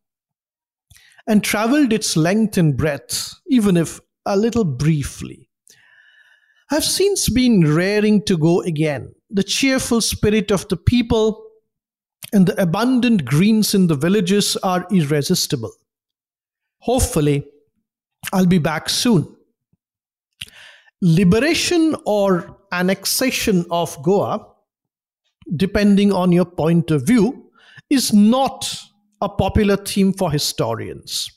and 1.27 1.43
traveled 1.43 1.93
its 1.93 2.17
length 2.17 2.57
and 2.57 2.77
breadth, 2.77 3.35
even 3.49 3.77
if 3.77 3.99
a 4.25 4.37
little 4.37 4.63
briefly. 4.63 5.49
I've 6.71 6.85
since 6.85 7.29
been 7.29 7.75
raring 7.75 8.23
to 8.27 8.39
go 8.39 8.63
again. 8.63 9.13
The 9.31 9.43
cheerful 9.43 10.01
spirit 10.01 10.53
of 10.53 10.69
the 10.69 10.77
people 10.77 11.45
and 12.33 12.47
the 12.47 12.63
abundant 12.63 13.25
greens 13.25 13.75
in 13.75 13.89
the 13.89 13.97
villages 13.97 14.57
are 14.59 14.87
irresistible. 14.93 15.73
Hopefully, 16.83 17.49
I'll 18.33 18.47
be 18.47 18.59
back 18.59 18.89
soon. 18.89 19.27
Liberation 21.01 21.97
or 22.07 22.59
annexation 22.71 23.67
of 23.73 24.01
Goa, 24.05 24.52
depending 25.57 26.13
on 26.13 26.33
your 26.33 26.45
point 26.45 26.91
of 26.91 27.07
view, 27.07 27.51
is 27.91 28.13
not 28.13 28.79
a 29.21 29.29
popular 29.29 29.77
theme 29.77 30.13
for 30.13 30.31
historians. 30.31 31.31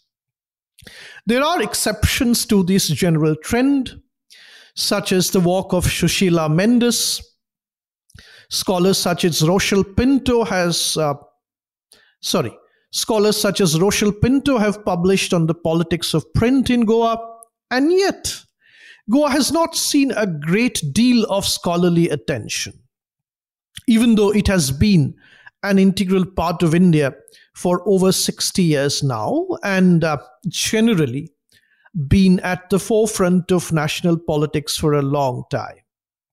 There 1.26 1.44
are 1.44 1.62
exceptions 1.62 2.46
to 2.48 2.64
this 2.64 2.88
general 2.88 3.36
trend, 3.36 4.02
such 4.76 5.12
as 5.12 5.32
the 5.32 5.40
work 5.40 5.74
of 5.74 5.86
Sushila 5.86 6.54
Mendes. 6.54 7.22
Scholars 8.50 8.98
such 8.98 9.26
as 9.26 9.42
Rochelle 9.42 9.84
Pinto 9.84 10.44
has, 10.44 10.98
uh, 10.98 11.16
sorry, 12.22 12.56
scholars 12.92 13.38
such 13.38 13.60
as 13.60 13.80
Rochelle 13.80 14.12
Pinto 14.12 14.60
have 14.60 14.86
published 14.86 15.34
on 15.34 15.48
the 15.48 15.56
politics 15.56 16.14
of 16.14 16.32
print 16.34 16.70
in 16.70 16.86
Goa, 16.86 17.18
and 17.72 17.92
yet 17.92 18.36
Goa 19.10 19.32
has 19.32 19.52
not 19.52 19.76
seen 19.76 20.12
a 20.12 20.28
great 20.28 20.82
deal 20.94 21.26
of 21.26 21.46
scholarly 21.46 22.10
attention, 22.10 22.74
even 23.88 24.16
though 24.16 24.32
it 24.32 24.48
has 24.48 24.72
been 24.72 25.14
an 25.64 25.80
integral 25.80 26.26
part 26.26 26.62
of 26.64 26.76
India 26.76 27.14
for 27.56 27.82
over 27.88 28.12
60 28.12 28.62
years 28.62 29.02
now 29.04 29.48
and 29.64 30.04
uh, 30.04 30.18
generally 30.48 31.32
been 32.08 32.40
at 32.42 32.70
the 32.70 32.80
forefront 32.80 33.52
of 33.52 33.72
national 33.72 34.18
politics 34.18 34.78
for 34.78 34.94
a 34.94 35.02
long 35.02 35.44
time. 35.50 35.78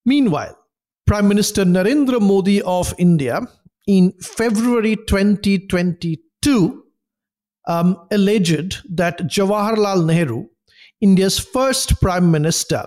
Meanwhile, 0.05 0.59
Prime 1.07 1.29
Minister 1.29 1.65
Narendra 1.65 2.21
Modi 2.21 2.61
of 2.63 2.95
India 2.99 3.41
in 3.87 4.13
February 4.21 4.97
2022 4.97 6.85
um, 7.69 8.07
alleged 8.11 8.83
that 8.97 9.19
Jawaharlal 9.19 10.05
Nehru 10.05 10.47
India's 11.03 11.37
first 11.41 12.01
prime 12.01 12.31
minister 12.31 12.87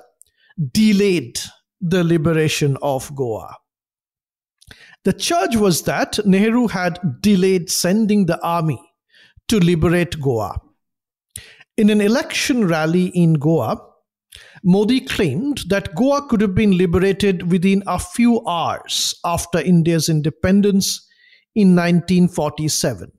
delayed 0.71 1.37
the 1.81 2.01
liberation 2.01 2.77
of 2.81 3.13
Goa. 3.13 3.57
The 5.05 5.13
charge 5.13 5.55
was 5.55 5.83
that 5.83 6.19
Nehru 6.25 6.67
had 6.67 7.21
delayed 7.21 7.69
sending 7.69 8.25
the 8.25 8.41
army 8.43 8.81
to 9.47 9.59
liberate 9.59 10.19
Goa. 10.19 10.59
In 11.77 11.91
an 11.91 12.01
election 12.01 12.67
rally 12.67 13.07
in 13.07 13.35
Goa, 13.35 13.79
Modi 14.63 15.01
claimed 15.01 15.61
that 15.69 15.93
Goa 15.93 16.27
could 16.27 16.41
have 16.41 16.55
been 16.55 16.75
liberated 16.75 17.51
within 17.51 17.83
a 17.85 17.99
few 17.99 18.45
hours 18.47 19.13
after 19.23 19.59
India's 19.59 20.09
independence 20.09 21.07
in 21.53 21.75
1947. 21.75 23.11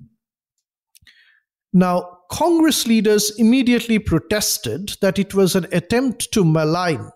Now, 1.73 2.19
Congress 2.33 2.89
leaders 2.89 3.31
immediately 3.39 4.01
protested 4.01 4.97
that 5.01 5.21
it 5.21 5.35
was 5.35 5.55
an 5.55 5.69
attempt 5.71 6.33
to 6.33 6.45
malign 6.45 7.11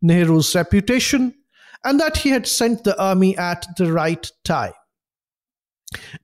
Nehru's 0.00 0.54
reputation 0.54 1.34
and 1.84 2.00
that 2.00 2.16
he 2.18 2.30
had 2.30 2.46
sent 2.46 2.84
the 2.84 3.00
army 3.00 3.36
at 3.36 3.66
the 3.76 3.92
right 3.92 4.30
time. 4.44 4.72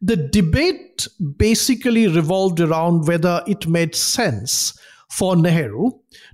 The 0.00 0.16
debate 0.16 1.06
basically 1.36 2.08
revolved 2.08 2.60
around 2.60 3.06
whether 3.06 3.42
it 3.46 3.68
made 3.68 3.94
sense 3.94 4.78
for 5.10 5.36
Nehru 5.36 5.90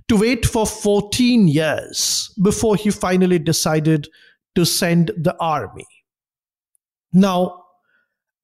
to 0.07 0.17
wait 0.17 0.45
for 0.45 0.65
14 0.65 1.47
years 1.47 2.33
before 2.41 2.75
he 2.75 2.89
finally 2.89 3.37
decided 3.37 4.07
to 4.55 4.65
send 4.65 5.11
the 5.17 5.35
army. 5.39 5.85
Now, 7.13 7.65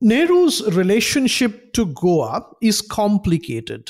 Nehru's 0.01 0.61
relationship 0.73 1.73
to 1.73 1.85
Goa 1.87 2.45
is 2.61 2.81
complicated. 2.81 3.89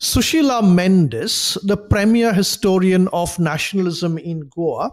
Sushila 0.00 0.62
Mendes, 0.62 1.56
the 1.62 1.76
premier 1.76 2.32
historian 2.32 3.08
of 3.08 3.38
nationalism 3.38 4.18
in 4.18 4.48
Goa, 4.54 4.90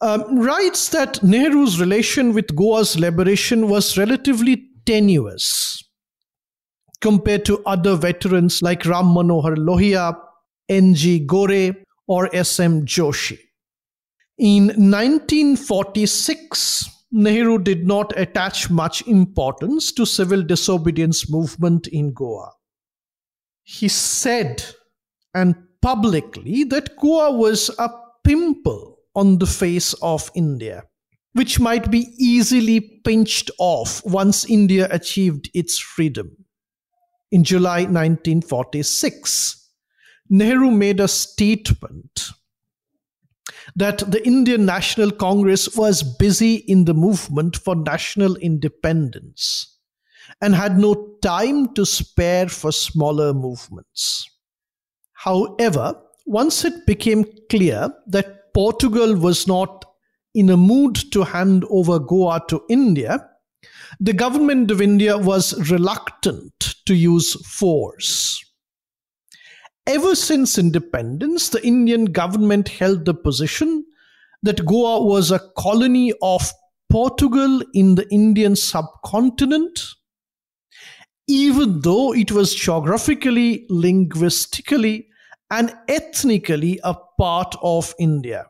um, 0.00 0.38
writes 0.38 0.90
that 0.90 1.20
Nehru's 1.22 1.80
relation 1.80 2.32
with 2.32 2.54
Goa's 2.54 2.96
liberation 2.98 3.68
was 3.68 3.98
relatively 3.98 4.68
tenuous 4.86 5.82
compared 7.00 7.44
to 7.44 7.62
other 7.64 7.96
veterans 7.96 8.62
like 8.62 8.86
Ram 8.86 9.06
Manohar 9.06 9.56
Lohia, 9.56 10.16
N.G. 10.68 11.26
Gore, 11.26 11.74
or 12.06 12.34
S.M. 12.34 12.86
Joshi. 12.86 13.38
In 14.38 14.66
1946, 14.66 16.88
Nehru 17.10 17.58
did 17.58 17.86
not 17.86 18.16
attach 18.18 18.70
much 18.70 19.06
importance 19.06 19.92
to 19.92 20.06
civil 20.06 20.42
disobedience 20.42 21.30
movement 21.30 21.86
in 21.88 22.12
Goa. 22.12 22.50
He 23.62 23.88
said 23.88 24.64
and 25.34 25.54
publicly 25.82 26.64
that 26.64 26.96
Goa 26.96 27.32
was 27.32 27.70
a 27.78 27.90
pimple 28.24 28.97
on 29.14 29.38
the 29.38 29.46
face 29.46 29.94
of 29.94 30.30
India, 30.34 30.84
which 31.32 31.60
might 31.60 31.90
be 31.90 32.14
easily 32.18 32.80
pinched 33.04 33.50
off 33.58 34.04
once 34.04 34.44
India 34.44 34.88
achieved 34.90 35.50
its 35.54 35.78
freedom. 35.78 36.44
In 37.30 37.44
July 37.44 37.80
1946, 37.80 39.70
Nehru 40.30 40.70
made 40.70 41.00
a 41.00 41.08
statement 41.08 42.30
that 43.76 43.98
the 44.10 44.24
Indian 44.26 44.64
National 44.64 45.10
Congress 45.10 45.76
was 45.76 46.02
busy 46.02 46.56
in 46.56 46.84
the 46.84 46.94
movement 46.94 47.56
for 47.56 47.74
national 47.74 48.36
independence 48.36 49.78
and 50.40 50.54
had 50.54 50.78
no 50.78 51.16
time 51.22 51.74
to 51.74 51.84
spare 51.84 52.48
for 52.48 52.72
smaller 52.72 53.32
movements. 53.32 54.28
However, 55.12 56.00
once 56.26 56.64
it 56.64 56.86
became 56.86 57.24
clear 57.50 57.90
that 58.06 58.37
Portugal 58.58 59.14
was 59.14 59.46
not 59.46 59.84
in 60.34 60.50
a 60.50 60.56
mood 60.56 60.96
to 61.12 61.22
hand 61.22 61.64
over 61.70 62.00
Goa 62.00 62.42
to 62.48 62.60
India, 62.68 63.24
the 64.00 64.12
government 64.12 64.72
of 64.72 64.82
India 64.82 65.16
was 65.16 65.70
reluctant 65.70 66.74
to 66.84 66.92
use 66.92 67.34
force. 67.46 68.44
Ever 69.86 70.16
since 70.16 70.58
independence, 70.58 71.50
the 71.50 71.64
Indian 71.64 72.06
government 72.06 72.68
held 72.68 73.04
the 73.04 73.14
position 73.14 73.84
that 74.42 74.66
Goa 74.66 75.04
was 75.04 75.30
a 75.30 75.52
colony 75.56 76.12
of 76.20 76.50
Portugal 76.90 77.62
in 77.74 77.94
the 77.94 78.12
Indian 78.12 78.56
subcontinent, 78.56 79.78
even 81.28 81.82
though 81.82 82.12
it 82.12 82.32
was 82.32 82.56
geographically, 82.56 83.66
linguistically, 83.70 85.07
and 85.50 85.72
ethnically 85.88 86.78
a 86.84 86.94
part 87.18 87.54
of 87.62 87.94
India. 87.98 88.46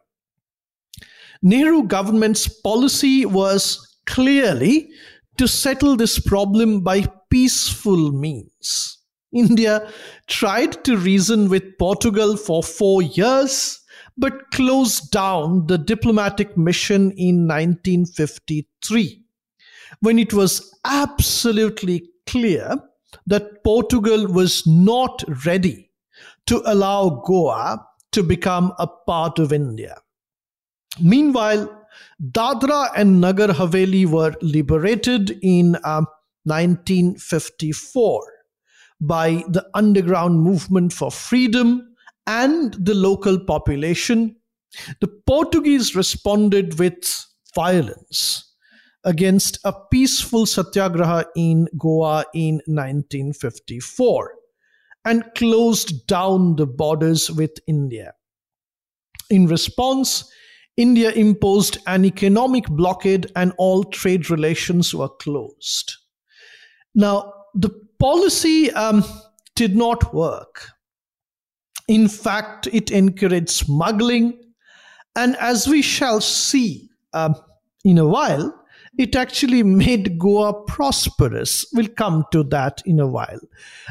Nehru 1.42 1.84
government's 1.84 2.48
policy 2.48 3.24
was 3.24 3.96
clearly 4.06 4.90
to 5.36 5.46
settle 5.46 5.96
this 5.96 6.18
problem 6.18 6.80
by 6.80 7.06
peaceful 7.30 8.12
means. 8.12 8.98
India 9.32 9.88
tried 10.26 10.82
to 10.84 10.96
reason 10.96 11.48
with 11.48 11.78
Portugal 11.78 12.36
for 12.36 12.62
four 12.62 13.02
years, 13.02 13.80
but 14.16 14.50
closed 14.52 15.12
down 15.12 15.66
the 15.66 15.78
diplomatic 15.78 16.56
mission 16.56 17.12
in 17.12 17.46
1953 17.46 19.22
when 20.00 20.18
it 20.18 20.32
was 20.32 20.74
absolutely 20.84 22.08
clear 22.26 22.76
that 23.26 23.62
Portugal 23.64 24.26
was 24.26 24.66
not 24.66 25.22
ready 25.44 25.87
to 26.48 26.62
allow 26.64 27.22
Goa 27.26 27.86
to 28.12 28.22
become 28.22 28.72
a 28.78 28.86
part 28.86 29.38
of 29.38 29.52
India. 29.52 30.00
Meanwhile, 30.98 31.86
Dadra 32.22 32.90
and 32.96 33.20
Nagar 33.20 33.48
Haveli 33.48 34.06
were 34.06 34.34
liberated 34.40 35.38
in 35.42 35.76
uh, 35.84 36.04
1954 36.44 38.22
by 39.00 39.44
the 39.48 39.68
underground 39.74 40.40
movement 40.40 40.94
for 40.94 41.10
freedom 41.10 41.94
and 42.26 42.72
the 42.74 42.94
local 42.94 43.38
population. 43.38 44.34
The 45.00 45.08
Portuguese 45.26 45.94
responded 45.94 46.78
with 46.78 47.26
violence 47.54 48.54
against 49.04 49.58
a 49.64 49.74
peaceful 49.90 50.46
satyagraha 50.46 51.26
in 51.36 51.68
Goa 51.76 52.24
in 52.34 52.62
1954 52.66 54.37
and 55.04 55.24
closed 55.34 56.06
down 56.06 56.56
the 56.56 56.66
borders 56.66 57.30
with 57.30 57.58
India. 57.66 58.12
In 59.30 59.46
response, 59.46 60.30
India 60.76 61.10
imposed 61.10 61.78
an 61.86 62.04
economic 62.04 62.66
blockade 62.68 63.30
and 63.34 63.52
all 63.58 63.84
trade 63.84 64.30
relations 64.30 64.94
were 64.94 65.08
closed. 65.08 65.96
Now, 66.94 67.32
the 67.54 67.70
policy 67.98 68.70
um, 68.72 69.04
did 69.56 69.76
not 69.76 70.14
work. 70.14 70.68
In 71.88 72.06
fact, 72.06 72.68
it 72.72 72.90
encouraged 72.90 73.50
smuggling. 73.50 74.38
And 75.16 75.36
as 75.36 75.66
we 75.66 75.82
shall 75.82 76.20
see 76.20 76.88
um, 77.12 77.34
in 77.84 77.98
a 77.98 78.06
while, 78.06 78.54
it 78.98 79.14
actually 79.14 79.62
made 79.62 80.18
Goa 80.18 80.64
prosperous. 80.64 81.64
We'll 81.72 81.88
come 81.88 82.24
to 82.32 82.42
that 82.44 82.82
in 82.84 82.98
a 82.98 83.06
while. 83.06 83.40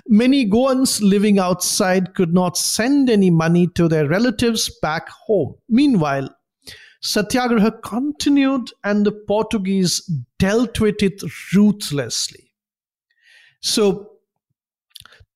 Many 0.07 0.45
Goans 0.45 1.01
living 1.01 1.39
outside 1.39 2.13
could 2.13 2.33
not 2.33 2.57
send 2.57 3.09
any 3.09 3.29
money 3.29 3.67
to 3.67 3.87
their 3.87 4.07
relatives 4.07 4.69
back 4.81 5.07
home. 5.09 5.55
Meanwhile, 5.69 6.29
Satyagraha 7.01 7.79
continued 7.83 8.69
and 8.83 9.05
the 9.05 9.13
Portuguese 9.13 10.01
dealt 10.39 10.81
with 10.81 11.01
it 11.01 11.21
ruthlessly. 11.55 12.51
So, 13.61 14.11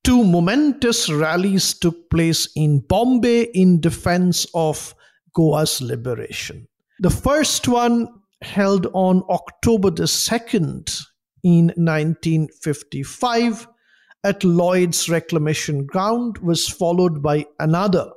two 0.03 0.23
momentous 0.25 1.09
rallies 1.09 1.73
took 1.73 2.09
place 2.09 2.49
in 2.57 2.79
Bombay 2.79 3.43
in 3.53 3.79
defense 3.79 4.45
of 4.53 4.93
Goa's 5.33 5.81
liberation. 5.81 6.67
The 6.99 7.09
first 7.09 7.67
one 7.67 8.20
held 8.41 8.87
on 8.93 9.23
October 9.29 9.91
the 9.91 10.03
2nd 10.03 11.01
in 11.43 11.67
1955 11.75 13.67
at 14.23 14.43
Lloyd's 14.43 15.09
Reclamation 15.09 15.85
Ground 15.85 16.37
was 16.39 16.67
followed 16.67 17.23
by 17.23 17.45
another 17.59 18.11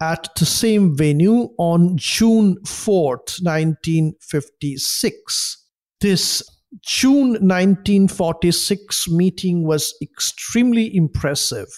at 0.00 0.28
the 0.36 0.44
same 0.44 0.96
venue 0.96 1.50
on 1.58 1.96
June 1.96 2.56
4th, 2.64 3.40
1956. 3.40 5.64
This 6.00 6.42
June 6.80 7.34
1946 7.34 9.08
meeting 9.10 9.64
was 9.64 9.94
extremely 10.02 10.92
impressive 10.96 11.68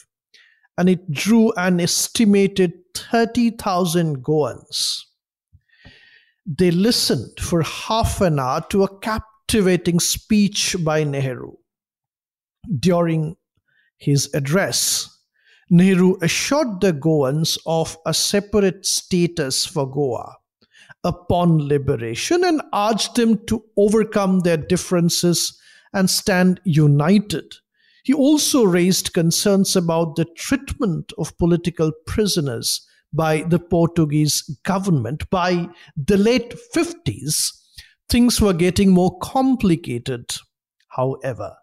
and 0.78 0.88
it 0.88 1.10
drew 1.10 1.52
an 1.56 1.80
estimated 1.80 2.72
30,000 2.94 4.22
Goans 4.22 5.04
they 6.46 6.70
listened 6.70 7.38
for 7.40 7.62
half 7.62 8.20
an 8.20 8.38
hour 8.38 8.64
to 8.70 8.84
a 8.84 8.98
captivating 8.98 10.00
speech 10.00 10.76
by 10.84 11.04
Nehru. 11.04 11.52
During 12.78 13.36
his 13.96 14.32
address, 14.34 15.10
Nehru 15.70 16.16
assured 16.20 16.80
the 16.80 16.92
Goans 16.92 17.58
of 17.66 17.96
a 18.06 18.12
separate 18.12 18.84
status 18.84 19.64
for 19.64 19.90
Goa 19.90 20.36
upon 21.02 21.68
liberation 21.68 22.44
and 22.44 22.62
urged 22.74 23.16
them 23.16 23.44
to 23.46 23.62
overcome 23.76 24.40
their 24.40 24.56
differences 24.56 25.58
and 25.92 26.08
stand 26.08 26.60
united. 26.64 27.54
He 28.02 28.12
also 28.12 28.64
raised 28.64 29.14
concerns 29.14 29.76
about 29.76 30.16
the 30.16 30.26
treatment 30.36 31.12
of 31.16 31.36
political 31.38 31.92
prisoners 32.06 32.86
by 33.14 33.42
the 33.42 33.58
Portuguese 33.58 34.42
government. 34.64 35.28
By 35.30 35.68
the 35.96 36.16
late 36.16 36.54
50s, 36.74 37.50
things 38.08 38.40
were 38.40 38.52
getting 38.52 38.90
more 38.90 39.18
complicated, 39.18 40.34
however. 40.88 41.54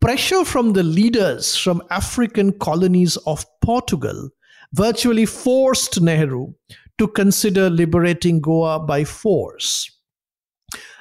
Pressure 0.00 0.44
from 0.44 0.72
the 0.72 0.82
leaders 0.82 1.56
from 1.56 1.82
African 1.90 2.58
colonies 2.58 3.16
of 3.26 3.44
Portugal 3.60 4.30
virtually 4.72 5.26
forced 5.26 6.00
Nehru 6.00 6.54
to 6.98 7.08
consider 7.08 7.68
liberating 7.68 8.40
Goa 8.40 8.80
by 8.80 9.04
force. 9.04 9.90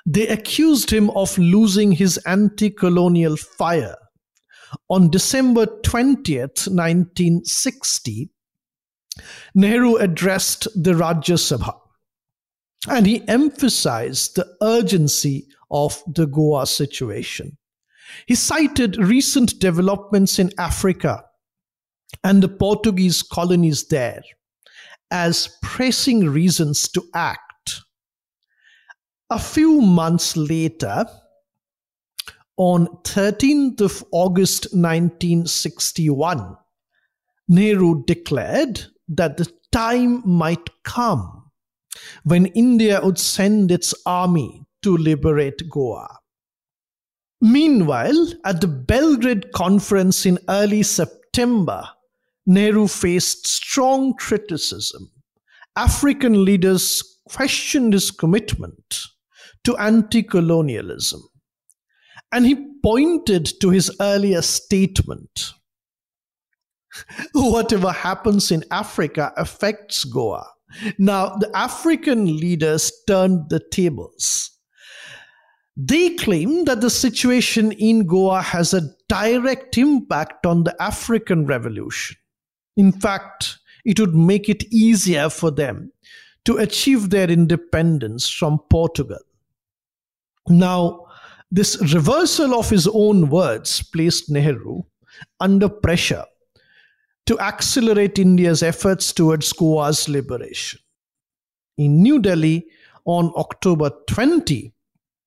They 0.05 0.27
accused 0.27 0.89
him 0.89 1.09
of 1.11 1.37
losing 1.37 1.91
his 1.91 2.17
anti 2.25 2.69
colonial 2.69 3.37
fire. 3.37 3.95
On 4.89 5.09
December 5.09 5.65
20th, 5.65 6.67
1960, 6.67 8.29
Nehru 9.55 9.95
addressed 9.95 10.67
the 10.75 10.93
Rajya 10.93 11.38
Sabha 11.38 11.73
and 12.88 13.05
he 13.05 13.27
emphasized 13.27 14.36
the 14.36 14.47
urgency 14.62 15.47
of 15.71 16.01
the 16.08 16.25
Goa 16.25 16.65
situation. 16.65 17.58
He 18.25 18.36
cited 18.36 18.97
recent 18.97 19.60
developments 19.60 20.39
in 20.39 20.51
Africa 20.58 21.23
and 22.23 22.41
the 22.41 22.47
Portuguese 22.47 23.21
colonies 23.21 23.88
there 23.88 24.23
as 25.12 25.58
pressing 25.62 26.29
reasons 26.29 26.88
to 26.89 27.03
act. 27.13 27.82
A 29.29 29.39
few 29.39 29.82
months 29.82 30.36
later, 30.36 31.05
on 32.58 32.88
13th 33.03 33.82
of 33.82 34.03
August 34.12 34.65
1961, 34.73 36.58
Nehru 37.47 38.03
declared 38.05 38.86
that 39.09 39.37
the 39.37 39.51
time 39.71 40.21
might 40.25 40.69
come 40.83 41.51
when 42.23 42.45
India 42.47 43.01
would 43.03 43.17
send 43.17 43.71
its 43.71 43.93
army 44.05 44.63
to 44.83 44.95
liberate 44.95 45.69
Goa. 45.69 46.07
Meanwhile, 47.41 48.33
at 48.45 48.61
the 48.61 48.67
Belgrade 48.67 49.51
conference 49.51 50.25
in 50.25 50.39
early 50.49 50.83
September, 50.83 51.83
Nehru 52.45 52.87
faced 52.87 53.47
strong 53.47 54.13
criticism. 54.15 55.09
African 55.75 56.43
leaders 56.43 57.03
questioned 57.29 57.93
his 57.93 58.11
commitment 58.11 58.99
to 59.63 59.77
anti 59.77 60.23
colonialism. 60.23 61.21
And 62.31 62.45
he 62.45 62.67
pointed 62.83 63.49
to 63.61 63.69
his 63.69 63.91
earlier 64.01 64.41
statement 64.41 65.53
whatever 67.34 67.91
happens 67.91 68.52
in 68.52 68.63
Africa 68.71 69.32
affects 69.38 70.04
Goa. 70.04 70.45
Now, 70.97 71.36
the 71.36 71.49
African 71.56 72.38
leaders 72.38 72.91
turned 73.08 73.49
the 73.49 73.60
tables. 73.60 74.52
They 75.75 76.15
claim 76.15 76.65
that 76.65 76.82
the 76.82 76.89
situation 76.89 77.71
in 77.71 78.06
Goa 78.06 78.41
has 78.41 78.73
a 78.73 78.89
direct 79.08 79.78
impact 79.78 80.45
on 80.45 80.63
the 80.63 80.75
African 80.82 81.45
revolution. 81.45 82.17
In 82.75 82.91
fact, 82.91 83.58
it 83.86 83.99
would 83.99 84.13
make 84.13 84.49
it 84.49 84.63
easier 84.71 85.30
for 85.30 85.52
them 85.52 85.91
to 86.45 86.58
achieve 86.58 87.10
their 87.10 87.30
independence 87.30 88.30
from 88.30 88.60
Portugal. 88.69 89.19
Now, 90.47 91.06
this 91.52 91.82
reversal 91.93 92.54
of 92.54 92.69
his 92.69 92.88
own 92.88 93.30
words 93.30 93.82
placed 93.82 94.30
Nehru 94.30 94.82
under 95.39 95.69
pressure 95.69 96.25
to 97.25 97.39
accelerate 97.39 98.19
India's 98.19 98.63
efforts 98.63 99.13
towards 99.13 99.53
Goa's 99.53 100.10
liberation. 100.10 100.79
In 101.77 102.01
New 102.01 102.19
Delhi 102.19 102.65
on 103.05 103.32
October 103.36 103.91
20, 104.08 104.73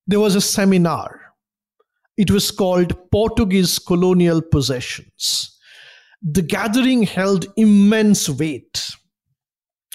there 0.06 0.20
was 0.20 0.34
a 0.34 0.40
seminar. 0.40 1.20
It 2.16 2.30
was 2.30 2.50
called 2.50 3.10
Portuguese 3.10 3.78
Colonial 3.78 4.42
Possessions. 4.42 5.58
The 6.22 6.42
gathering 6.42 7.04
held 7.04 7.46
immense 7.56 8.28
weight. 8.28 8.82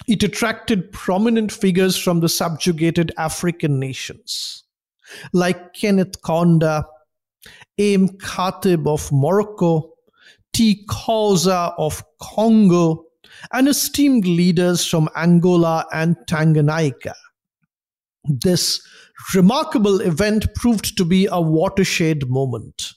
It 0.06 0.22
attracted 0.22 0.92
prominent 0.92 1.52
figures 1.52 1.96
from 1.96 2.20
the 2.20 2.28
subjugated 2.28 3.12
African 3.18 3.78
nations, 3.78 4.64
like 5.32 5.74
Kenneth 5.74 6.20
Kaunda, 6.22 6.84
Aim 7.78 8.08
Khatib 8.08 8.86
of 8.86 9.10
Morocco, 9.12 9.92
Xhosa 10.58 11.72
of 11.78 12.02
Congo, 12.20 13.04
and 13.52 13.68
esteemed 13.68 14.26
leaders 14.26 14.84
from 14.84 15.08
Angola 15.16 15.86
and 15.92 16.16
Tanganyika. 16.28 17.14
This 18.24 18.80
remarkable 19.34 20.00
event 20.00 20.54
proved 20.54 20.96
to 20.96 21.04
be 21.04 21.26
a 21.30 21.40
watershed 21.40 22.28
moment, 22.28 22.92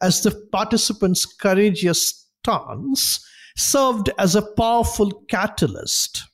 as 0.00 0.22
the 0.22 0.32
participants' 0.52 1.24
courageous 1.26 2.28
stance 2.44 3.24
served 3.56 4.10
as 4.18 4.34
a 4.34 4.42
powerful 4.42 5.24
catalyst. 5.28 6.24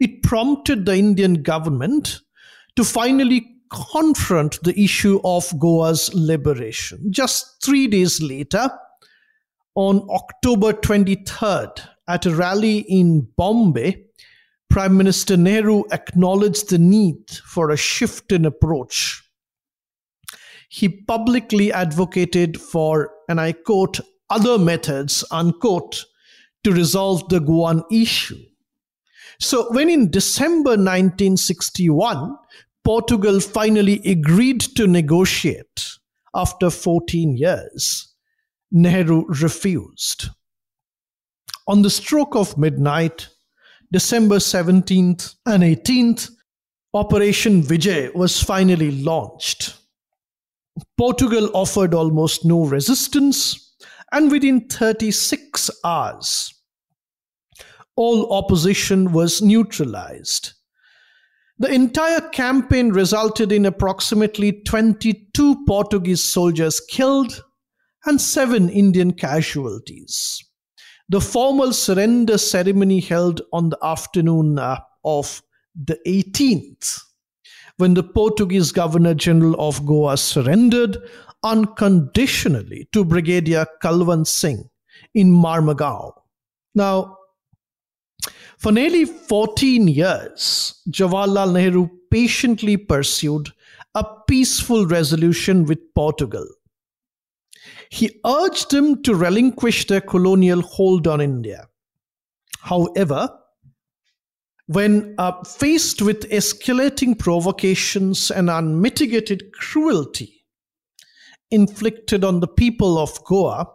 It 0.00 0.22
prompted 0.22 0.86
the 0.86 0.96
Indian 0.96 1.42
government 1.42 2.20
to 2.76 2.84
finally 2.84 3.46
confront 3.92 4.62
the 4.62 4.78
issue 4.80 5.20
of 5.22 5.52
Goa's 5.58 6.12
liberation. 6.14 7.12
Just 7.12 7.62
three 7.62 7.86
days 7.86 8.20
later, 8.20 8.70
on 9.74 10.06
October 10.10 10.72
23rd, 10.72 11.80
at 12.08 12.26
a 12.26 12.34
rally 12.34 12.78
in 12.78 13.28
Bombay, 13.36 14.04
Prime 14.68 14.96
Minister 14.96 15.36
Nehru 15.36 15.84
acknowledged 15.92 16.70
the 16.70 16.78
need 16.78 17.30
for 17.44 17.70
a 17.70 17.76
shift 17.76 18.32
in 18.32 18.44
approach. 18.44 19.22
He 20.68 20.88
publicly 20.88 21.72
advocated 21.72 22.60
for, 22.60 23.10
and 23.28 23.40
I 23.40 23.52
quote, 23.52 24.00
other 24.28 24.58
methods, 24.58 25.24
unquote, 25.30 26.04
to 26.62 26.72
resolve 26.72 27.28
the 27.28 27.40
Goan 27.40 27.82
issue. 27.90 28.38
So, 29.40 29.72
when 29.72 29.88
in 29.88 30.10
December 30.10 30.70
1961, 30.70 32.36
Portugal 32.84 33.40
finally 33.40 34.00
agreed 34.04 34.60
to 34.76 34.86
negotiate 34.86 35.88
after 36.34 36.70
14 36.70 37.36
years, 37.36 38.09
Nehru 38.72 39.24
refused. 39.26 40.28
On 41.66 41.82
the 41.82 41.90
stroke 41.90 42.34
of 42.34 42.58
midnight, 42.58 43.28
December 43.92 44.36
17th 44.36 45.34
and 45.46 45.62
18th, 45.62 46.30
Operation 46.94 47.62
Vijay 47.62 48.14
was 48.14 48.42
finally 48.42 48.90
launched. 48.90 49.74
Portugal 50.96 51.50
offered 51.54 51.94
almost 51.94 52.44
no 52.44 52.64
resistance, 52.64 53.76
and 54.12 54.30
within 54.30 54.66
36 54.68 55.70
hours, 55.84 56.52
all 57.96 58.32
opposition 58.32 59.12
was 59.12 59.42
neutralized. 59.42 60.52
The 61.58 61.72
entire 61.72 62.22
campaign 62.30 62.90
resulted 62.90 63.52
in 63.52 63.66
approximately 63.66 64.62
22 64.62 65.64
Portuguese 65.66 66.24
soldiers 66.24 66.80
killed 66.80 67.42
and 68.06 68.20
seven 68.20 68.68
Indian 68.68 69.12
casualties 69.12 70.44
the 71.10 71.20
formal 71.20 71.72
surrender 71.72 72.38
ceremony 72.38 73.00
held 73.00 73.42
on 73.52 73.70
the 73.70 73.78
afternoon 73.82 74.60
uh, 74.60 74.78
of 75.04 75.42
the 75.74 75.98
18th, 76.06 77.00
when 77.78 77.94
the 77.94 78.02
Portuguese 78.04 78.70
Governor 78.70 79.14
General 79.14 79.56
of 79.58 79.84
Goa 79.84 80.16
surrendered 80.16 80.98
unconditionally 81.42 82.88
to 82.92 83.04
Brigadier 83.04 83.66
Kalwant 83.82 84.28
Singh 84.28 84.70
in 85.12 85.32
Marmagao. 85.32 86.12
Now, 86.76 87.16
for 88.58 88.70
nearly 88.70 89.04
14 89.04 89.88
years, 89.88 90.80
Jawaharlal 90.90 91.54
Nehru 91.54 91.88
patiently 92.12 92.76
pursued 92.76 93.48
a 93.96 94.04
peaceful 94.28 94.86
resolution 94.86 95.64
with 95.64 95.80
Portugal 95.96 96.46
he 97.90 98.20
urged 98.24 98.70
them 98.70 99.02
to 99.02 99.16
relinquish 99.16 99.88
their 99.88 100.00
colonial 100.00 100.62
hold 100.62 101.08
on 101.08 101.20
India. 101.20 101.66
However, 102.60 103.28
when 104.66 105.16
uh, 105.18 105.42
faced 105.42 106.00
with 106.00 106.30
escalating 106.30 107.18
provocations 107.18 108.30
and 108.30 108.48
unmitigated 108.48 109.52
cruelty 109.52 110.44
inflicted 111.50 112.22
on 112.22 112.38
the 112.38 112.46
people 112.46 112.96
of 112.96 113.24
Goa, 113.24 113.66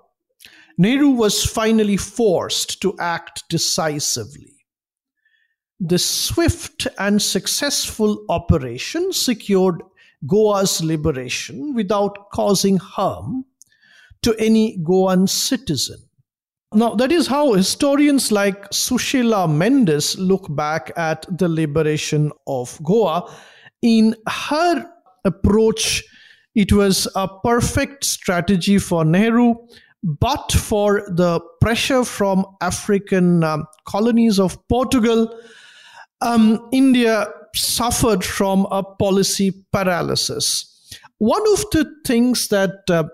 Nehru 0.78 1.10
was 1.10 1.44
finally 1.46 1.98
forced 1.98 2.82
to 2.82 2.96
act 2.98 3.44
decisively. 3.50 4.56
The 5.82 6.00
swift 6.00 6.88
and 6.98 7.22
successful 7.22 8.24
operation 8.30 9.12
secured 9.12 9.84
Goa's 10.26 10.82
liberation 10.82 11.74
without 11.74 12.30
causing 12.32 12.78
harm 12.78 13.44
to 14.22 14.36
any 14.40 14.78
Goan 14.84 15.28
citizen. 15.28 15.98
Now, 16.74 16.94
that 16.96 17.12
is 17.12 17.28
how 17.28 17.54
historians 17.54 18.32
like 18.32 18.70
Sushila 18.72 19.50
Mendes 19.50 20.18
look 20.18 20.54
back 20.56 20.92
at 20.98 21.26
the 21.38 21.48
liberation 21.48 22.32
of 22.48 22.78
Goa. 22.84 23.32
In 23.82 24.16
her 24.28 24.86
approach, 25.24 26.04
it 26.54 26.74
was 26.74 27.08
a 27.16 27.28
perfect 27.28 28.04
strategy 28.04 28.78
for 28.78 29.06
Nehru, 29.06 29.56
but 30.04 30.52
for 30.52 31.04
the 31.08 31.40
pressure 31.62 32.04
from 32.04 32.46
African 32.62 33.44
um, 33.44 33.66
colonies 33.86 34.40
of 34.40 34.58
Portugal, 34.68 35.34
um, 36.22 36.68
India 36.72 37.28
suffered 37.56 38.24
from 38.24 38.68
a 38.72 38.84
policy 38.84 39.66
paralysis. 39.72 40.72
One 41.20 41.44
of 41.54 41.66
the 41.72 41.90
things 42.06 42.50
that 42.50 42.90
uh, 42.90 43.06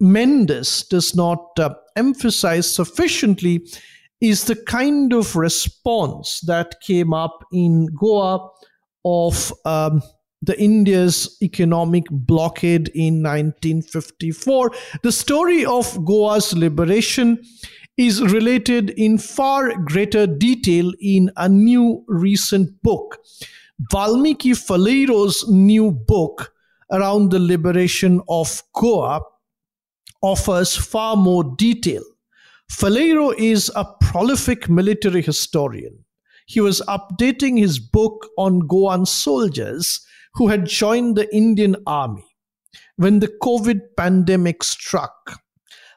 Mendes 0.00 0.84
does 0.84 1.14
not 1.14 1.58
uh, 1.58 1.74
emphasize 1.96 2.72
sufficiently 2.72 3.66
is 4.20 4.44
the 4.44 4.56
kind 4.56 5.12
of 5.12 5.36
response 5.36 6.40
that 6.46 6.80
came 6.80 7.12
up 7.12 7.44
in 7.52 7.86
Goa 7.98 8.50
of 9.04 9.52
um, 9.64 10.02
the 10.42 10.58
India's 10.60 11.36
economic 11.42 12.04
blockade 12.10 12.88
in 12.94 13.22
1954. 13.22 14.72
The 15.02 15.12
story 15.12 15.64
of 15.64 16.04
Goa's 16.04 16.54
liberation 16.54 17.42
is 17.96 18.22
related 18.22 18.90
in 18.90 19.18
far 19.18 19.74
greater 19.84 20.26
detail 20.26 20.92
in 21.00 21.30
a 21.36 21.48
new 21.48 22.02
recent 22.08 22.82
book. 22.82 23.18
Valmiki 23.90 24.52
Faleiro's 24.52 25.46
new 25.48 25.90
book 25.90 26.52
around 26.90 27.30
the 27.30 27.38
liberation 27.38 28.20
of 28.28 28.62
Goa 28.74 29.20
offers 30.22 30.76
far 30.76 31.16
more 31.16 31.44
detail. 31.56 32.02
Faleiro 32.70 33.34
is 33.36 33.70
a 33.74 33.84
prolific 34.00 34.68
military 34.68 35.22
historian. 35.22 36.04
He 36.46 36.60
was 36.60 36.80
updating 36.88 37.58
his 37.58 37.78
book 37.78 38.28
on 38.38 38.66
Goan 38.66 39.06
soldiers 39.06 40.04
who 40.34 40.48
had 40.48 40.66
joined 40.66 41.16
the 41.16 41.32
Indian 41.34 41.76
army 41.86 42.24
when 42.96 43.20
the 43.20 43.32
COVID 43.42 43.80
pandemic 43.96 44.62
struck. 44.62 45.40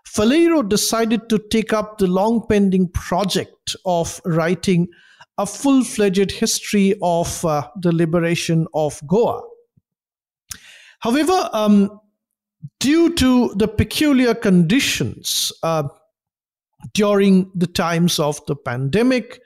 Faleiro 0.08 0.68
decided 0.68 1.28
to 1.30 1.40
take 1.50 1.74
up 1.74 1.98
the 1.98 2.08
long 2.08 2.46
pending 2.48 2.90
project 2.90 3.76
of 3.86 4.22
writing 4.26 4.88
a 5.38 5.46
full 5.46 5.84
fledged 5.84 6.32
history 6.32 6.96
of 7.02 7.44
uh, 7.46 7.68
the 7.82 7.92
liberation 7.92 8.68
of 8.74 9.02
Goa. 9.08 9.42
However, 11.00 11.50
um, 11.52 12.00
due 12.80 13.14
to 13.16 13.54
the 13.56 13.68
peculiar 13.68 14.34
conditions 14.34 15.52
uh, 15.64 15.88
during 16.94 17.50
the 17.56 17.68
times 17.68 18.20
of 18.20 18.46
the 18.46 18.56
pandemic, 18.56 19.42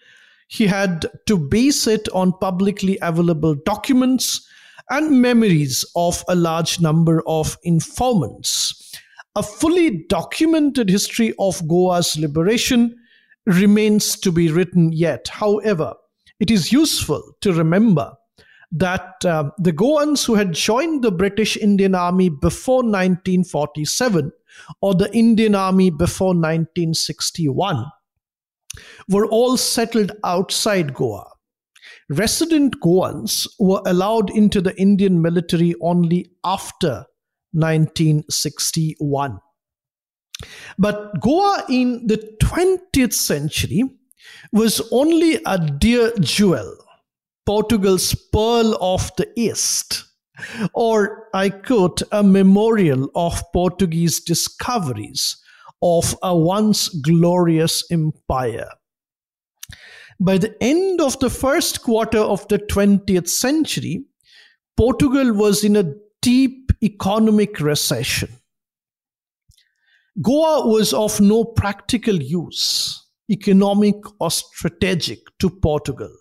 he 0.47 0.65
had 0.65 1.05
to 1.25 1.37
base 1.37 1.87
it 1.87 2.07
on 2.09 2.31
publicly 2.39 2.97
available 3.01 3.55
documents 3.65 4.47
and 4.89 5.21
memories 5.21 5.83
of 5.95 6.23
a 6.29 6.35
large 6.35 6.79
number 6.79 7.21
of 7.27 7.57
informants. 7.63 8.93
A 9.35 9.43
fully 9.43 10.05
documented 10.09 10.89
history 10.89 11.33
of 11.37 11.67
Goa's 11.67 12.17
liberation 12.17 12.95
remains 13.45 14.17
to 14.19 14.31
be 14.31 14.49
written 14.49 14.91
yet. 14.91 15.27
However, 15.27 15.93
it 16.39 16.49
is 16.49 16.71
useful 16.71 17.21
to 17.41 17.53
remember 17.53 18.13
that 18.71 19.23
uh, 19.25 19.49
the 19.57 19.71
Goans 19.71 20.25
who 20.25 20.35
had 20.35 20.53
joined 20.53 21.03
the 21.03 21.11
British 21.11 21.57
Indian 21.57 21.95
Army 21.95 22.29
before 22.29 22.83
1947 22.83 24.31
or 24.81 24.93
the 24.93 25.13
Indian 25.15 25.55
Army 25.55 25.89
before 25.89 26.33
1961 26.33 27.85
were 29.09 29.25
all 29.27 29.57
settled 29.57 30.11
outside 30.23 30.93
Goa. 30.93 31.25
Resident 32.09 32.79
Goans 32.81 33.47
were 33.59 33.81
allowed 33.85 34.29
into 34.29 34.61
the 34.61 34.75
Indian 34.79 35.21
military 35.21 35.75
only 35.81 36.31
after 36.43 37.05
1961. 37.51 39.39
But 40.77 41.19
Goa 41.21 41.63
in 41.69 42.07
the 42.07 42.17
20th 42.41 43.13
century 43.13 43.83
was 44.51 44.81
only 44.91 45.39
a 45.45 45.57
dear 45.57 46.11
jewel, 46.19 46.77
Portugal's 47.47 48.13
pearl 48.33 48.77
of 48.81 49.09
the 49.15 49.27
East, 49.37 50.03
or 50.73 51.29
I 51.33 51.49
quote, 51.49 52.01
a 52.11 52.21
memorial 52.21 53.09
of 53.15 53.41
Portuguese 53.53 54.19
discoveries 54.19 55.37
of 55.81 56.13
a 56.21 56.35
once 56.35 56.89
glorious 56.89 57.89
empire. 57.89 58.67
By 60.19 60.39
the 60.39 60.61
end 60.61 60.99
of 60.99 61.17
the 61.19 61.29
first 61.29 61.83
quarter 61.83 62.19
of 62.19 62.45
the 62.49 62.59
20th 62.59 63.29
century, 63.29 64.03
Portugal 64.75 65.33
was 65.33 65.63
in 65.63 65.77
a 65.77 65.93
deep 66.21 66.73
economic 66.83 67.61
recession. 67.61 68.29
Goa 70.21 70.67
was 70.67 70.93
of 70.93 71.21
no 71.21 71.45
practical 71.45 72.15
use, 72.15 73.07
economic 73.31 73.95
or 74.19 74.31
strategic, 74.31 75.19
to 75.39 75.49
Portugal. 75.49 76.13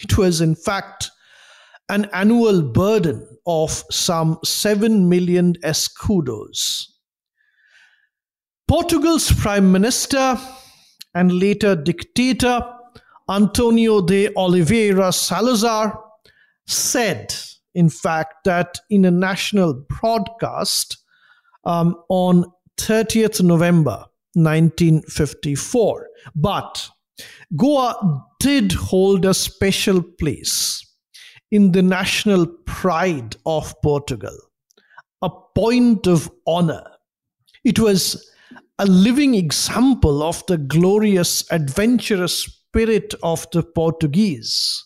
It 0.00 0.16
was, 0.16 0.40
in 0.40 0.54
fact, 0.54 1.10
an 1.88 2.08
annual 2.12 2.62
burden 2.62 3.26
of 3.46 3.84
some 3.90 4.38
7 4.44 5.08
million 5.08 5.54
escudos. 5.64 6.86
Portugal's 8.68 9.30
Prime 9.32 9.70
Minister 9.70 10.38
and 11.14 11.32
later 11.32 11.76
dictator 11.76 12.64
Antonio 13.28 14.00
de 14.00 14.34
Oliveira 14.36 15.12
Salazar 15.12 15.98
said, 16.66 17.34
in 17.74 17.88
fact, 17.88 18.44
that 18.44 18.78
in 18.88 19.04
a 19.04 19.10
national 19.10 19.84
broadcast 19.88 20.96
um, 21.64 21.96
on 22.08 22.44
30th 22.78 23.42
November 23.42 24.04
1954. 24.34 26.08
But 26.34 26.88
Goa 27.56 28.24
did 28.40 28.72
hold 28.72 29.24
a 29.24 29.34
special 29.34 30.02
place 30.02 30.80
in 31.50 31.72
the 31.72 31.82
national 31.82 32.46
pride 32.66 33.36
of 33.44 33.74
Portugal, 33.82 34.36
a 35.20 35.30
point 35.54 36.06
of 36.06 36.30
honor. 36.46 36.84
It 37.64 37.78
was 37.78 38.30
a 38.78 38.86
living 38.86 39.34
example 39.34 40.22
of 40.22 40.44
the 40.46 40.58
glorious, 40.58 41.44
adventurous 41.52 42.44
spirit 42.44 43.14
of 43.22 43.46
the 43.52 43.62
Portuguese 43.62 44.82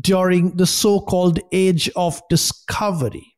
during 0.00 0.56
the 0.56 0.66
so 0.66 1.00
called 1.00 1.38
Age 1.52 1.88
of 1.96 2.20
Discovery. 2.28 3.34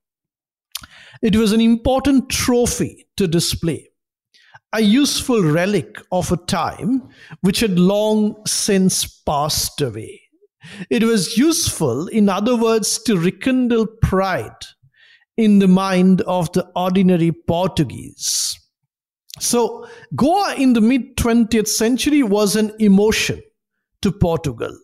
It 1.23 1.37
was 1.37 1.53
an 1.53 1.61
important 1.61 2.31
trophy 2.31 3.07
to 3.17 3.29
display, 3.29 3.89
a 4.77 4.81
useful 4.81 5.43
relic 5.43 6.03
of 6.13 6.31
a 6.31 6.37
time 6.37 7.09
which 7.41 7.61
had 7.61 7.79
long 7.79 8.37
since 8.47 9.07
passed 9.23 9.81
away. 9.81 10.21
It 10.91 11.03
was 11.03 11.39
useful, 11.39 12.09
in 12.09 12.29
other 12.29 12.55
words, 12.55 13.03
to 13.05 13.19
rekindle 13.19 13.87
pride 14.03 14.67
in 15.39 15.61
the 15.61 15.69
mind 15.69 16.21
of 16.23 16.53
the 16.53 16.71
ordinary 16.77 17.33
Portuguese. 17.33 18.55
So, 19.41 19.87
Goa 20.15 20.55
in 20.57 20.75
the 20.75 20.83
mid 20.83 21.17
20th 21.17 21.69
century 21.69 22.23
was 22.23 22.55
an 22.55 22.71
emotion 22.79 23.41
to 24.03 24.13
Portugal, 24.13 24.79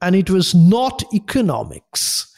and 0.00 0.16
it 0.16 0.30
was 0.30 0.54
not 0.54 1.02
economics. 1.12 2.32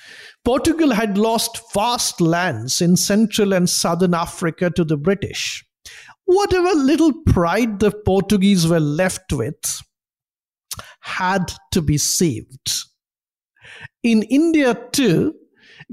Portugal 0.44 0.90
had 0.90 1.16
lost 1.16 1.60
vast 1.72 2.20
lands 2.20 2.80
in 2.80 2.96
Central 2.96 3.52
and 3.52 3.70
Southern 3.70 4.14
Africa 4.14 4.68
to 4.70 4.82
the 4.82 4.96
British. 4.96 5.64
Whatever 6.34 6.74
little 6.74 7.12
pride 7.26 7.78
the 7.78 7.90
Portuguese 7.90 8.66
were 8.66 8.80
left 8.80 9.32
with 9.32 9.82
had 11.00 11.52
to 11.72 11.82
be 11.82 11.98
saved. 11.98 12.72
In 14.02 14.22
India, 14.22 14.74
too, 14.92 15.34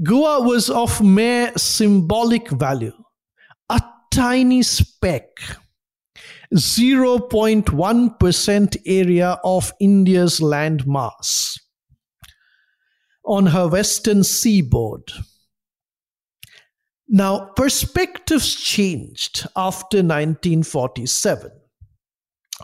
Goa 0.02 0.42
was 0.42 0.70
of 0.70 1.02
mere 1.02 1.52
symbolic 1.58 2.50
value, 2.50 2.94
a 3.70 3.82
tiny 4.12 4.64
speck 4.64 5.28
0.1% 6.56 8.78
area 8.86 9.38
of 9.44 9.74
India's 9.82 10.42
land 10.42 10.88
mass 10.88 11.58
on 13.26 13.48
her 13.48 13.68
western 13.68 14.24
seaboard. 14.24 15.12
Now, 17.10 17.52
perspectives 17.56 18.54
changed 18.54 19.48
after 19.56 19.98
1947 19.98 21.52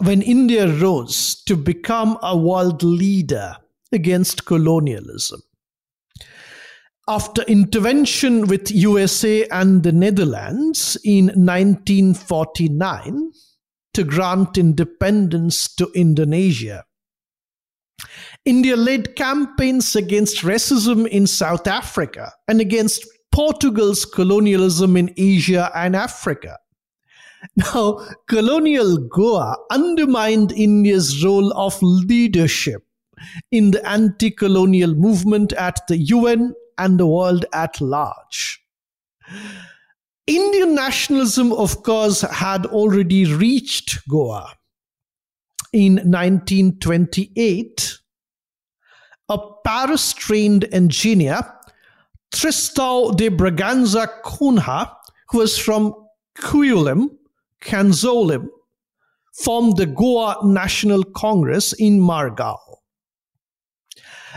when 0.02 0.22
India 0.22 0.72
rose 0.72 1.42
to 1.46 1.56
become 1.56 2.20
a 2.22 2.38
world 2.38 2.84
leader 2.84 3.56
against 3.92 4.46
colonialism. 4.46 5.42
After 7.08 7.42
intervention 7.44 8.48
with 8.48 8.72
USA 8.72 9.48
and 9.48 9.82
the 9.82 9.92
Netherlands 9.92 10.98
in 11.04 11.28
1949, 11.28 13.32
to 13.96 14.04
grant 14.04 14.58
independence 14.58 15.74
to 15.74 15.90
Indonesia. 15.96 16.84
India 18.44 18.76
led 18.76 19.16
campaigns 19.16 19.96
against 19.96 20.44
racism 20.44 21.08
in 21.08 21.26
South 21.26 21.66
Africa 21.66 22.34
and 22.48 22.60
against 22.60 23.08
Portugal's 23.36 24.06
colonialism 24.06 24.96
in 24.96 25.14
Asia 25.18 25.70
and 25.76 25.94
Africa. 25.94 26.58
Now, 27.58 28.00
colonial 28.28 28.98
Goa 28.98 29.58
undermined 29.70 30.54
India's 30.54 31.24
role 31.24 31.52
of 31.52 31.78
leadership 31.82 32.88
in 33.52 33.72
the 33.72 33.88
anti 33.88 34.32
colonial 34.32 34.96
movement 34.96 35.52
at 35.54 35.82
the 35.90 35.98
UN 35.98 36.56
and 36.78 36.98
the 36.98 37.06
world 37.06 37.46
at 37.54 37.80
large. 37.82 38.64
Indian 40.28 40.74
nationalism, 40.74 41.52
of 41.52 41.84
course, 41.84 42.22
had 42.22 42.66
already 42.66 43.26
reached 43.26 44.08
Goa. 44.08 44.54
In 45.74 45.96
1928, 45.96 48.00
a 49.28 49.38
Paris 49.66 50.14
trained 50.14 50.66
engineer, 50.72 51.42
Tristão 52.36 53.16
de 53.16 53.30
Braganza 53.30 54.06
Cunha, 54.22 54.92
who 55.30 55.38
was 55.38 55.58
from 55.58 55.96
Cuilem, 56.38 57.10
Canzolim, 57.62 58.50
formed 59.34 59.78
the 59.78 59.86
Goa 59.86 60.40
National 60.44 61.06
Congress 61.06 61.72
in 61.72 62.02
Margao. 62.02 62.58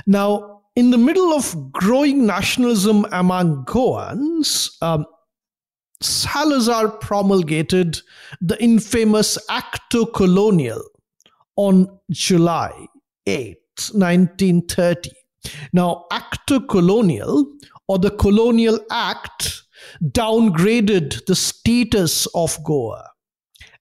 Now, 0.07 0.63
in 0.77 0.93
the 0.93 0.97
middle 0.97 1.33
of 1.33 1.73
growing 1.73 2.25
nationalism 2.25 3.05
among 3.11 3.65
Goans, 3.65 4.71
um, 4.81 5.05
Salazar 6.01 6.89
promulgated 6.89 8.01
the 8.41 8.63
infamous 8.63 9.37
Acto 9.51 10.07
Colonial 10.15 10.85
on 11.57 11.89
July 12.13 12.87
8, 13.27 13.57
1930. 13.93 15.18
Now, 15.73 16.07
Acto 16.13 16.67
Colonial 16.69 17.47
or 17.87 17.99
the 17.99 18.11
Colonial 18.11 18.79
Act 18.91 19.63
downgraded 20.05 21.25
the 21.27 21.35
status 21.35 22.27
of 22.35 22.59
Goa. 22.65 23.11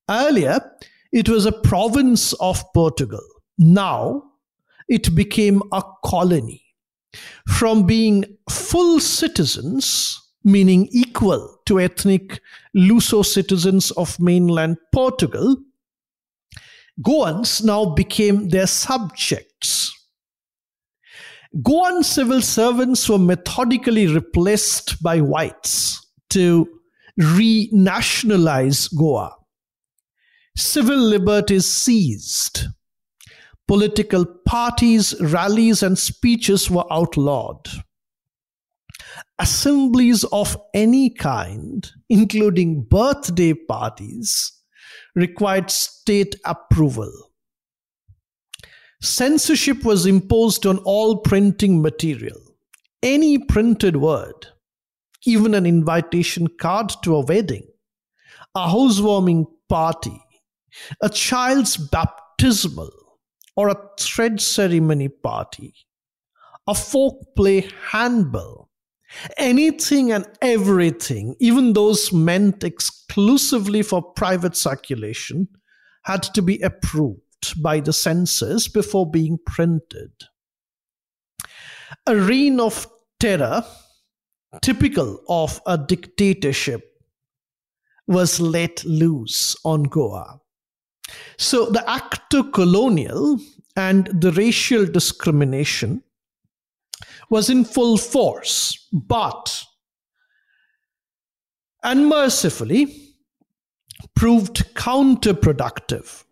Earlier, 0.09 0.59
it 1.11 1.29
was 1.29 1.45
a 1.45 1.51
province 1.51 2.33
of 2.33 2.63
Portugal. 2.73 3.23
Now, 3.57 4.23
it 4.87 5.13
became 5.15 5.61
a 5.71 5.83
colony. 6.05 6.63
From 7.47 7.85
being 7.85 8.25
full 8.49 8.99
citizens, 8.99 10.21
meaning 10.43 10.87
equal 10.91 11.59
to 11.65 11.79
ethnic 11.79 12.41
Luso 12.75 13.25
citizens 13.25 13.91
of 13.91 14.19
mainland 14.19 14.77
Portugal, 14.93 15.57
Goans 17.01 17.63
now 17.63 17.85
became 17.85 18.49
their 18.49 18.67
subjects. 18.67 19.93
Goan 21.63 22.03
civil 22.03 22.41
servants 22.41 23.07
were 23.09 23.19
methodically 23.19 24.07
replaced 24.07 25.01
by 25.01 25.21
whites 25.21 26.05
to 26.31 26.67
renationalize 27.19 28.93
Goa. 28.95 29.35
Civil 30.55 30.97
liberties 30.97 31.65
seized. 31.65 32.65
Political 33.67 34.25
parties, 34.45 35.13
rallies, 35.19 35.83
and 35.83 35.97
speeches 35.97 36.69
were 36.69 36.85
outlawed 36.91 37.67
assemblies 39.39 40.23
of 40.25 40.57
any 40.73 41.09
kind, 41.09 41.91
including 42.09 42.83
birthday 42.83 43.53
parties, 43.53 44.53
required 45.15 45.69
state 45.69 46.35
approval. 46.45 47.26
Censorship 49.01 49.83
was 49.83 50.07
imposed 50.07 50.65
on 50.65 50.79
all 50.79 51.17
printing 51.17 51.81
material. 51.81 52.41
Any 53.03 53.37
printed 53.37 53.97
word, 53.97 54.47
even 55.25 55.53
an 55.53 55.67
invitation 55.67 56.47
card 56.59 56.91
to 57.03 57.15
a 57.15 57.23
wedding, 57.23 57.67
a 58.55 58.69
housewarming 58.69 59.45
party, 59.69 60.19
a 61.01 61.09
child's 61.09 61.77
baptismal, 61.77 62.91
or 63.55 63.69
a 63.69 63.79
thread 63.99 64.41
ceremony 64.41 65.09
party, 65.09 65.75
a 66.67 66.73
folk 66.73 67.35
play 67.35 67.69
handbill, 67.91 68.69
anything 69.37 70.11
and 70.11 70.25
everything, 70.41 71.35
even 71.39 71.73
those 71.73 72.11
meant 72.11 72.63
exclusively 72.63 73.83
for 73.83 74.01
private 74.01 74.55
circulation, 74.55 75.47
had 76.03 76.23
to 76.23 76.41
be 76.41 76.59
approved 76.61 77.21
by 77.53 77.79
the 77.79 77.93
censors 77.93 78.67
before 78.67 79.09
being 79.09 79.37
printed. 79.45 80.11
A 82.05 82.15
reign 82.15 82.59
of 82.59 82.87
terror, 83.19 83.63
typical 84.61 85.21
of 85.29 85.61
a 85.65 85.77
dictatorship, 85.77 86.83
was 88.07 88.39
let 88.39 88.83
loose 88.85 89.55
on 89.65 89.83
Goa. 89.83 90.39
So 91.37 91.65
the 91.65 91.83
Acto 91.87 92.51
Colonial 92.51 93.39
and 93.75 94.07
the 94.07 94.31
racial 94.31 94.85
discrimination 94.85 96.03
was 97.29 97.49
in 97.49 97.65
full 97.65 97.97
force, 97.97 98.87
but 98.91 99.63
unmercifully 101.83 103.13
proved 104.15 104.73
counterproductive. 104.75 106.23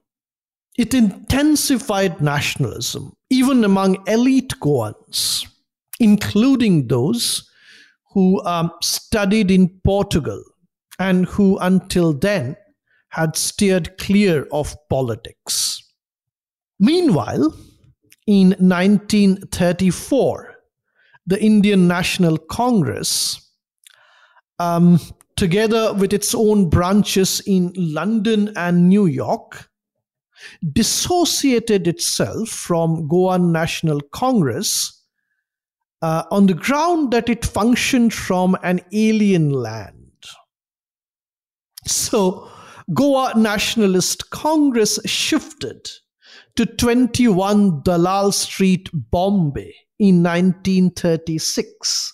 It 0.78 0.94
intensified 0.94 2.22
nationalism, 2.22 3.14
even 3.30 3.64
among 3.64 4.04
elite 4.08 4.54
Goans, 4.60 5.48
including 6.00 6.88
those 6.88 7.50
who 8.14 8.44
um, 8.46 8.72
studied 8.82 9.52
in 9.52 9.70
Portugal 9.86 10.44
and 11.00 11.26
who 11.26 11.58
until 11.60 12.14
then 12.14 12.58
had 13.10 13.38
steered 13.38 13.98
clear 13.98 14.48
of 14.52 14.76
politics. 14.90 15.82
Meanwhile, 16.80 17.56
in 18.28 18.50
1934, 18.60 20.56
the 21.28 21.42
Indian 21.42 21.88
National 21.88 22.38
Congress, 22.38 23.50
um, 24.60 25.00
together 25.38 25.94
with 25.94 26.12
its 26.12 26.36
own 26.36 26.70
branches 26.70 27.42
in 27.48 27.72
London 27.76 28.52
and 28.58 28.90
New 28.90 29.06
York, 29.06 29.70
dissociated 30.74 31.88
itself 31.88 32.50
from 32.50 33.08
Goan 33.08 33.52
National 33.52 34.02
Congress 34.12 35.04
uh, 36.02 36.24
on 36.32 36.48
the 36.48 36.54
ground 36.54 37.12
that 37.12 37.30
it 37.30 37.46
functioned 37.46 38.14
from 38.14 38.58
an 38.64 38.82
alien 38.92 39.52
land. 39.52 40.02
So, 41.88 42.50
Goa 42.94 43.34
Nationalist 43.36 44.30
Congress 44.30 45.00
shifted 45.06 45.90
to 46.56 46.66
21 46.66 47.82
Dalal 47.84 48.32
Street, 48.32 48.90
Bombay 48.94 49.74
in 50.00 50.22
1936 50.24 52.14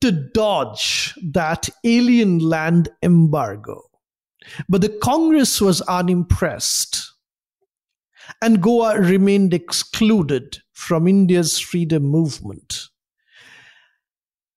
to 0.00 0.12
dodge 0.12 1.14
that 1.32 1.68
alien 1.84 2.38
land 2.38 2.88
embargo. 3.02 3.82
But 4.68 4.82
the 4.82 4.96
Congress 5.02 5.60
was 5.60 5.80
unimpressed, 5.82 7.12
and 8.42 8.62
Goa 8.62 9.00
remained 9.00 9.54
excluded 9.54 10.58
from 10.72 11.08
India's 11.08 11.58
freedom 11.58 12.04
movement. 12.04 12.88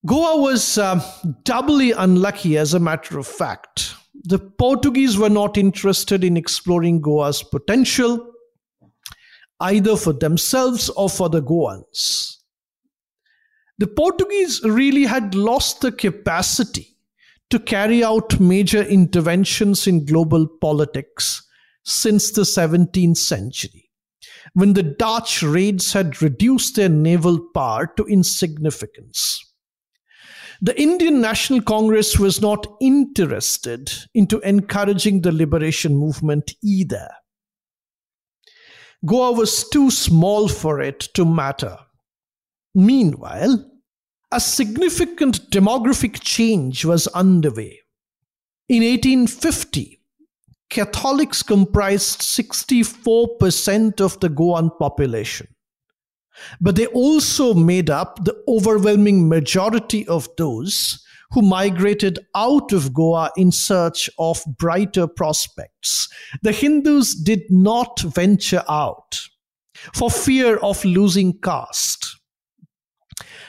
Goa 0.05 0.41
was 0.41 0.77
uh, 0.77 1.01
doubly 1.43 1.91
unlucky, 1.91 2.57
as 2.57 2.73
a 2.73 2.79
matter 2.79 3.19
of 3.19 3.27
fact. 3.27 3.95
The 4.23 4.39
Portuguese 4.39 5.17
were 5.17 5.29
not 5.29 5.57
interested 5.57 6.23
in 6.23 6.37
exploring 6.37 7.01
Goa's 7.01 7.43
potential, 7.43 8.33
either 9.59 9.97
for 9.97 10.13
themselves 10.13 10.89
or 10.89 11.09
for 11.09 11.29
the 11.29 11.41
Goans 11.41 12.39
the 13.79 13.87
Portuguese 13.87 14.61
really 14.63 15.05
had 15.05 15.33
lost 15.33 15.79
the 15.79 15.91
capacity 15.91 16.97
to 17.49 17.57
carry 17.57 18.03
out 18.03 18.39
major 18.39 18.83
interventions 18.83 19.87
in 19.87 20.05
global 20.05 20.45
politics 20.45 21.47
since 21.89 22.31
the 22.31 22.41
17th 22.41 23.17
century, 23.17 23.89
when 24.53 24.73
the 24.73 24.83
Dutch 24.83 25.41
raids 25.41 25.93
had 25.93 26.21
reduced 26.21 26.75
their 26.75 26.89
naval 26.89 27.39
power 27.53 27.87
to 27.97 28.05
insignificance. 28.05 29.43
The 30.61 30.79
Indian 30.79 31.21
National 31.21 31.61
Congress 31.61 32.19
was 32.19 32.41
not 32.41 32.67
interested 32.81 33.91
into 34.13 34.39
encouraging 34.39 35.21
the 35.21 35.31
liberation 35.31 35.95
movement 35.95 36.53
either. 36.61 37.09
Goa 39.05 39.31
was 39.31 39.67
too 39.69 39.89
small 39.89 40.49
for 40.49 40.81
it 40.81 40.99
to 41.13 41.23
matter. 41.23 41.77
Meanwhile, 42.75 43.65
a 44.31 44.39
significant 44.39 45.49
demographic 45.49 46.19
change 46.21 46.83
was 46.83 47.07
underway. 47.07 47.79
In 48.67 48.83
1850, 48.83 49.98
Catholics 50.69 51.41
comprised 51.43 52.21
64% 52.21 54.01
of 54.01 54.19
the 54.19 54.29
Goan 54.29 54.69
population. 54.77 55.47
But 56.61 56.75
they 56.75 56.85
also 56.87 57.53
made 57.53 57.89
up 57.89 58.23
the 58.23 58.35
overwhelming 58.47 59.27
majority 59.27 60.07
of 60.07 60.29
those 60.37 61.03
who 61.31 61.41
migrated 61.41 62.19
out 62.35 62.71
of 62.71 62.93
Goa 62.93 63.31
in 63.35 63.51
search 63.51 64.09
of 64.17 64.43
brighter 64.57 65.07
prospects. 65.07 66.07
The 66.41 66.51
Hindus 66.51 67.15
did 67.15 67.43
not 67.49 67.99
venture 67.99 68.63
out 68.67 69.19
for 69.93 70.09
fear 70.09 70.57
of 70.57 70.83
losing 70.85 71.39
caste. 71.39 72.17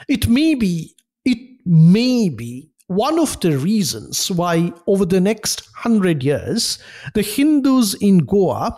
It 0.09 0.29
may 0.29 0.55
be, 0.55 0.95
it 1.25 1.61
may 1.65 2.29
be 2.29 2.70
one 2.91 3.21
of 3.21 3.39
the 3.39 3.57
reasons 3.57 4.33
why 4.33 4.73
over 4.89 5.07
the 5.07 5.21
next 5.21 5.69
hundred 5.77 6.25
years, 6.25 6.81
the 7.15 7.23
Hindus 7.23 7.95
in 7.95 8.19
Goa, 8.19 8.77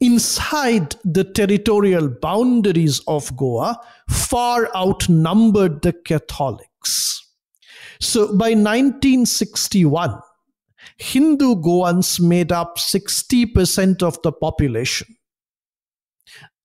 inside 0.00 0.96
the 1.04 1.24
territorial 1.24 2.08
boundaries 2.08 3.00
of 3.06 3.36
Goa, 3.36 3.78
far 4.08 4.74
outnumbered 4.74 5.82
the 5.82 5.92
Catholics. 5.92 7.22
So 8.00 8.28
by 8.28 8.54
1961, 8.54 10.18
Hindu 10.96 11.56
Goans 11.56 12.18
made 12.18 12.50
up 12.50 12.78
60% 12.78 14.02
of 14.02 14.22
the 14.22 14.32
population. 14.32 15.14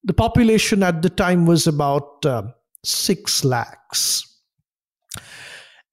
The 0.06 0.14
population 0.14 0.82
at 0.82 1.02
the 1.02 1.10
time 1.10 1.46
was 1.46 1.68
about 1.68 2.26
uh, 2.26 2.44
6 2.86 3.44
lakhs. 3.44 4.33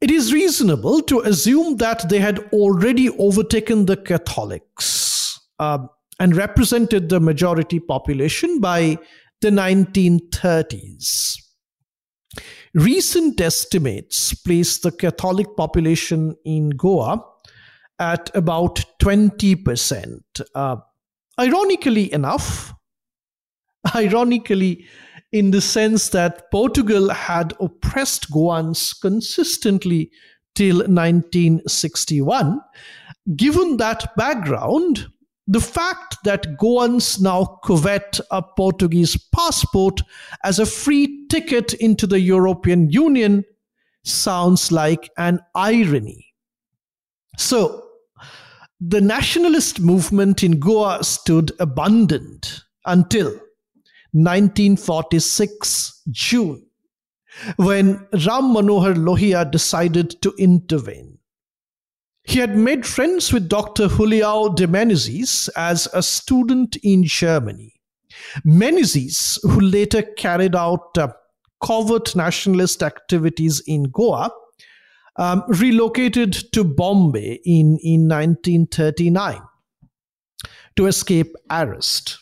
It 0.00 0.10
is 0.10 0.32
reasonable 0.32 1.02
to 1.02 1.20
assume 1.20 1.76
that 1.76 2.08
they 2.08 2.20
had 2.20 2.38
already 2.52 3.10
overtaken 3.10 3.84
the 3.84 3.98
Catholics 3.98 5.38
uh, 5.58 5.86
and 6.18 6.34
represented 6.34 7.10
the 7.10 7.20
majority 7.20 7.80
population 7.80 8.60
by 8.60 8.98
the 9.42 9.50
1930s. 9.50 11.36
Recent 12.74 13.40
estimates 13.40 14.32
place 14.32 14.78
the 14.78 14.92
Catholic 14.92 15.48
population 15.56 16.36
in 16.44 16.70
Goa 16.70 17.22
at 17.98 18.30
about 18.34 18.82
20%. 19.02 20.20
Uh, 20.54 20.76
ironically 21.38 22.12
enough, 22.12 22.72
ironically 23.94 24.86
in 25.32 25.50
the 25.50 25.60
sense 25.60 26.08
that 26.10 26.50
Portugal 26.50 27.10
had 27.10 27.54
oppressed 27.60 28.30
Goans 28.30 28.92
consistently 28.92 30.10
till 30.54 30.78
1961. 30.78 32.60
Given 33.36 33.76
that 33.76 34.14
background, 34.16 35.06
the 35.46 35.60
fact 35.60 36.16
that 36.24 36.58
Goans 36.58 37.20
now 37.20 37.58
covet 37.64 38.20
a 38.30 38.42
Portuguese 38.42 39.16
passport 39.34 40.00
as 40.44 40.58
a 40.58 40.66
free 40.66 41.26
ticket 41.28 41.74
into 41.74 42.06
the 42.06 42.20
European 42.20 42.90
Union 42.90 43.44
sounds 44.04 44.72
like 44.72 45.10
an 45.18 45.40
irony. 45.54 46.26
So, 47.36 47.84
the 48.80 49.00
nationalist 49.00 49.80
movement 49.80 50.42
in 50.42 50.58
Goa 50.58 51.04
stood 51.04 51.52
abandoned 51.60 52.62
until 52.86 53.38
1946 54.12 56.02
June, 56.10 56.66
when 57.56 58.06
Ram 58.12 58.54
Manohar 58.54 58.94
Lohia 58.94 59.50
decided 59.50 60.20
to 60.22 60.32
intervene. 60.38 61.18
He 62.24 62.38
had 62.38 62.56
made 62.56 62.86
friends 62.86 63.32
with 63.32 63.48
Dr. 63.48 63.88
Julio 63.88 64.52
de 64.52 64.66
Menezes 64.66 65.48
as 65.56 65.88
a 65.94 66.02
student 66.02 66.76
in 66.82 67.04
Germany. 67.04 67.74
Menezes, 68.46 69.38
who 69.42 69.60
later 69.60 70.02
carried 70.02 70.54
out 70.54 70.96
uh, 70.98 71.08
covert 71.62 72.14
nationalist 72.14 72.82
activities 72.82 73.62
in 73.66 73.84
Goa, 73.84 74.30
um, 75.16 75.44
relocated 75.48 76.32
to 76.52 76.64
Bombay 76.64 77.40
in, 77.44 77.78
in 77.82 78.08
1939 78.08 79.40
to 80.76 80.86
escape 80.86 81.34
arrest. 81.50 82.19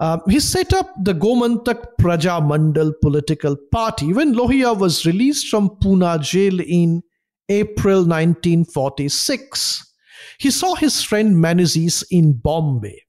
Um, 0.00 0.22
he 0.28 0.40
set 0.40 0.72
up 0.72 0.94
the 1.02 1.12
Gomantak 1.12 1.84
Praja 2.00 2.40
Mandal 2.40 2.92
political 3.02 3.54
party 3.70 4.14
when 4.14 4.34
Lohia 4.34 4.76
was 4.76 5.04
released 5.04 5.48
from 5.48 5.68
Pune 5.68 6.22
jail 6.22 6.58
in 6.58 7.02
April 7.50 7.98
1946. 7.98 9.94
He 10.38 10.50
saw 10.50 10.74
his 10.74 11.02
friend 11.02 11.36
Menezes 11.36 12.02
in 12.10 12.32
Bombay. 12.32 13.02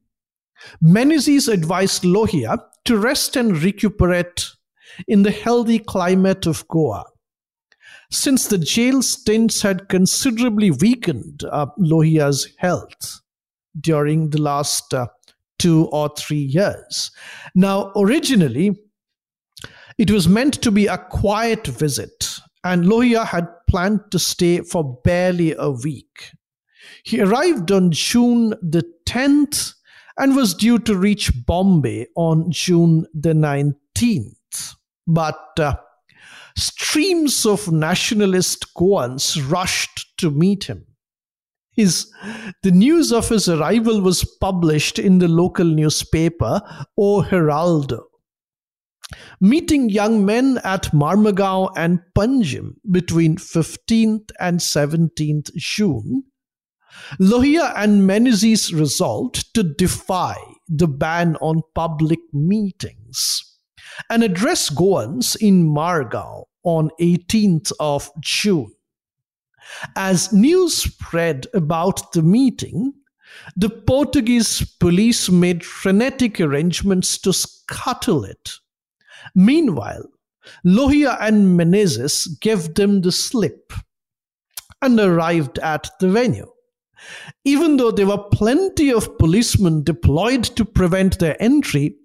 Menezes 0.83 1.51
advised 1.51 2.03
Lohia 2.03 2.59
to 2.83 2.97
rest 2.97 3.37
and 3.37 3.57
recuperate 3.63 4.49
in 5.07 5.23
the 5.23 5.31
healthy 5.31 5.79
climate 5.79 6.45
of 6.45 6.67
Goa. 6.67 7.05
Since 8.11 8.47
the 8.47 8.57
jail 8.57 9.01
stints 9.01 9.61
had 9.61 9.87
considerably 9.87 10.71
weakened 10.71 11.45
uh, 11.49 11.67
Lohia's 11.79 12.49
health 12.57 13.21
during 13.79 14.31
the 14.31 14.41
last 14.41 14.93
uh, 14.93 15.07
two 15.61 15.85
or 15.91 16.09
three 16.17 16.37
years. 16.37 17.11
Now, 17.53 17.91
originally, 17.95 18.71
it 19.97 20.09
was 20.09 20.27
meant 20.27 20.55
to 20.63 20.71
be 20.71 20.87
a 20.87 20.97
quiet 20.97 21.67
visit, 21.67 22.39
and 22.63 22.85
Lohia 22.85 23.25
had 23.25 23.47
planned 23.69 23.99
to 24.11 24.19
stay 24.19 24.61
for 24.61 24.99
barely 25.03 25.53
a 25.57 25.69
week. 25.69 26.31
He 27.03 27.21
arrived 27.21 27.71
on 27.71 27.91
June 27.91 28.55
the 28.61 28.83
10th 29.07 29.75
and 30.17 30.35
was 30.35 30.53
due 30.53 30.79
to 30.79 30.95
reach 30.95 31.31
Bombay 31.45 32.07
on 32.15 32.51
June 32.51 33.05
the 33.13 33.33
19th. 33.33 34.75
But 35.07 35.59
uh, 35.59 35.75
streams 36.57 37.45
of 37.45 37.71
nationalist 37.71 38.73
Goans 38.73 39.41
rushed 39.49 40.17
to 40.17 40.31
meet 40.31 40.65
him. 40.65 40.85
His, 41.73 42.11
the 42.63 42.71
news 42.71 43.11
of 43.13 43.29
his 43.29 43.47
arrival 43.47 44.01
was 44.01 44.25
published 44.39 44.99
in 44.99 45.19
the 45.19 45.27
local 45.27 45.65
newspaper, 45.65 46.61
O 46.97 47.21
Heraldo. 47.21 48.03
Meeting 49.39 49.89
young 49.89 50.25
men 50.25 50.59
at 50.63 50.93
Marmagao 50.93 51.71
and 51.75 51.99
Panjim 52.17 52.75
between 52.89 53.37
15th 53.37 54.31
and 54.39 54.59
17th 54.59 55.53
June, 55.55 56.23
Lohia 57.19 57.73
and 57.75 58.07
Menezes 58.07 58.73
resolved 58.73 59.53
to 59.53 59.63
defy 59.63 60.35
the 60.67 60.87
ban 60.87 61.35
on 61.37 61.61
public 61.73 62.19
meetings 62.33 63.59
and 64.09 64.23
address 64.23 64.69
Goans 64.69 65.35
in 65.35 65.67
Margao 65.67 66.45
on 66.63 66.89
18th 66.99 67.71
of 67.79 68.09
June. 68.19 68.71
As 69.95 70.33
news 70.33 70.75
spread 70.75 71.47
about 71.53 72.13
the 72.13 72.21
meeting, 72.21 72.93
the 73.55 73.69
Portuguese 73.69 74.63
police 74.79 75.29
made 75.29 75.65
frenetic 75.65 76.39
arrangements 76.39 77.17
to 77.19 77.33
scuttle 77.33 78.23
it. 78.25 78.53
Meanwhile, 79.35 80.09
Lohia 80.65 81.17
and 81.21 81.57
Menezes 81.57 82.27
gave 82.39 82.73
them 82.75 83.01
the 83.01 83.11
slip 83.11 83.73
and 84.81 84.99
arrived 84.99 85.59
at 85.59 85.89
the 85.99 86.09
venue. 86.09 86.51
Even 87.45 87.77
though 87.77 87.91
there 87.91 88.07
were 88.07 88.29
plenty 88.31 88.91
of 88.91 89.17
policemen 89.17 89.83
deployed 89.83 90.43
to 90.43 90.65
prevent 90.65 91.19
their 91.19 91.41
entry, 91.41 91.95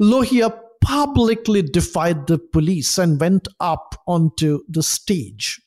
Lohia 0.00 0.58
publicly 0.80 1.62
defied 1.62 2.26
the 2.26 2.38
police 2.38 2.98
and 2.98 3.20
went 3.20 3.48
up 3.60 3.94
onto 4.06 4.60
the 4.68 4.82
stage. 4.82 5.60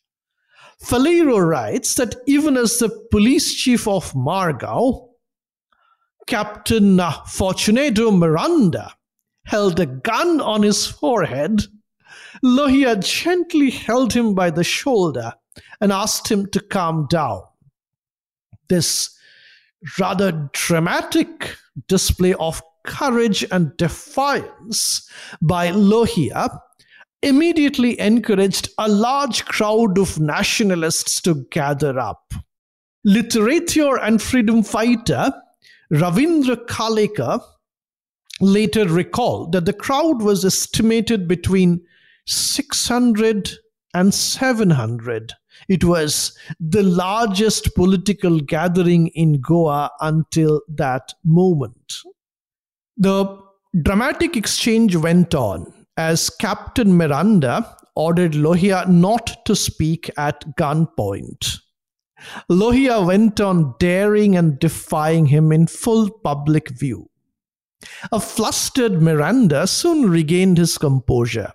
Faleiro 0.83 1.39
writes 1.39 1.95
that 1.95 2.15
even 2.27 2.57
as 2.57 2.77
the 2.77 2.89
police 3.09 3.53
chief 3.55 3.87
of 3.87 4.11
Margao, 4.13 5.09
Captain 6.27 6.99
Fortunato 7.27 8.11
Miranda, 8.11 8.93
held 9.45 9.79
a 9.79 9.85
gun 9.85 10.41
on 10.41 10.63
his 10.63 10.85
forehead, 10.85 11.63
Lohia 12.43 13.01
gently 13.01 13.69
held 13.69 14.13
him 14.13 14.35
by 14.35 14.49
the 14.49 14.63
shoulder 14.63 15.33
and 15.79 15.91
asked 15.91 16.29
him 16.29 16.47
to 16.47 16.59
calm 16.59 17.07
down. 17.09 17.41
This 18.67 19.17
rather 19.99 20.49
dramatic 20.53 21.55
display 21.87 22.33
of 22.35 22.61
courage 22.85 23.45
and 23.51 23.75
defiance 23.77 25.09
by 25.41 25.71
Lohia 25.71 26.59
immediately 27.23 27.99
encouraged 27.99 28.69
a 28.77 28.87
large 28.87 29.45
crowd 29.45 29.97
of 29.97 30.19
nationalists 30.19 31.21
to 31.21 31.45
gather 31.51 31.97
up. 31.97 32.33
Literature 33.05 33.97
and 33.97 34.21
freedom 34.21 34.63
fighter 34.63 35.33
Ravindra 35.91 36.55
Kelekar 36.67 37.41
later 38.41 38.87
recalled 38.87 39.51
that 39.53 39.65
the 39.65 39.73
crowd 39.73 40.21
was 40.21 40.43
estimated 40.43 41.27
between 41.27 41.81
600 42.25 43.51
and 43.93 44.13
700. 44.13 45.33
It 45.69 45.83
was 45.83 46.37
the 46.59 46.83
largest 46.83 47.75
political 47.75 48.39
gathering 48.39 49.07
in 49.07 49.39
Goa 49.39 49.91
until 50.01 50.61
that 50.67 51.13
moment. 51.23 51.93
The 52.97 53.39
dramatic 53.81 54.35
exchange 54.35 54.95
went 54.95 55.35
on 55.35 55.82
as 55.97 56.29
Captain 56.29 56.95
Miranda 56.95 57.77
ordered 57.95 58.33
Lohia 58.33 58.87
not 58.89 59.45
to 59.45 59.55
speak 59.55 60.09
at 60.17 60.55
gunpoint. 60.57 61.59
Lohia 62.49 63.05
went 63.05 63.39
on 63.41 63.75
daring 63.79 64.35
and 64.35 64.59
defying 64.59 65.27
him 65.27 65.51
in 65.51 65.67
full 65.67 66.09
public 66.23 66.69
view. 66.69 67.09
A 68.11 68.19
flustered 68.19 69.01
Miranda 69.01 69.67
soon 69.67 70.09
regained 70.09 70.57
his 70.57 70.77
composure 70.77 71.51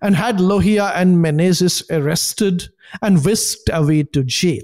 and 0.00 0.16
had 0.16 0.38
Lohia 0.38 0.92
and 0.94 1.18
Menezes 1.18 1.82
arrested 1.90 2.64
and 3.00 3.24
whisked 3.24 3.70
away 3.72 4.02
to 4.04 4.24
jail. 4.24 4.62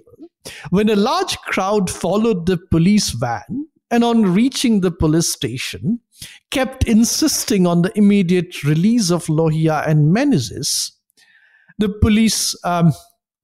When 0.70 0.88
a 0.88 0.96
large 0.96 1.36
crowd 1.38 1.90
followed 1.90 2.46
the 2.46 2.56
police 2.56 3.10
van, 3.10 3.68
and 3.90 4.04
on 4.04 4.34
reaching 4.34 4.80
the 4.80 4.90
police 4.90 5.32
station, 5.32 6.00
kept 6.50 6.84
insisting 6.84 7.66
on 7.66 7.82
the 7.82 7.96
immediate 7.96 8.62
release 8.64 9.10
of 9.10 9.26
Lohia 9.26 9.86
and 9.88 10.14
Menezes, 10.14 10.92
the 11.78 11.88
police 11.88 12.54
um, 12.64 12.92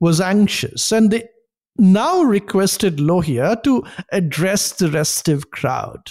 was 0.01 0.21
anxious 0.21 0.93
and 0.93 1.11
they 1.11 1.25
now 1.79 2.23
requested 2.23 2.99
Lohia 2.99 3.63
to 3.63 3.85
address 4.13 4.73
the 4.73 4.91
restive 4.91 5.51
crowd. 5.51 6.11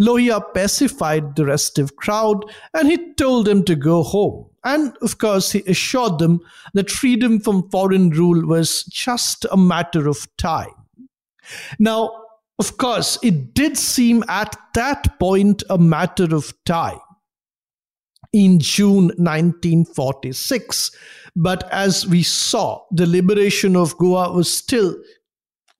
Lohia 0.00 0.42
pacified 0.54 1.36
the 1.36 1.44
restive 1.46 1.96
crowd 1.96 2.44
and 2.74 2.88
he 2.90 3.14
told 3.14 3.46
them 3.46 3.64
to 3.64 3.74
go 3.74 4.02
home. 4.02 4.46
And 4.64 4.96
of 5.02 5.18
course, 5.18 5.52
he 5.52 5.62
assured 5.66 6.18
them 6.18 6.40
that 6.74 6.90
freedom 6.90 7.40
from 7.40 7.68
foreign 7.70 8.10
rule 8.10 8.46
was 8.46 8.84
just 8.84 9.44
a 9.50 9.56
matter 9.56 10.08
of 10.08 10.28
time. 10.36 10.70
Now, 11.78 12.21
of 12.62 12.76
course, 12.76 13.18
it 13.24 13.54
did 13.54 13.76
seem 13.76 14.22
at 14.28 14.56
that 14.74 15.18
point 15.18 15.64
a 15.68 15.76
matter 15.76 16.32
of 16.32 16.54
time 16.64 17.00
in 18.32 18.60
June 18.60 19.06
1946. 19.16 20.92
But 21.34 21.68
as 21.72 22.06
we 22.06 22.22
saw, 22.22 22.84
the 22.92 23.08
liberation 23.08 23.74
of 23.74 23.98
Goa 23.98 24.32
was 24.32 24.48
still 24.48 24.94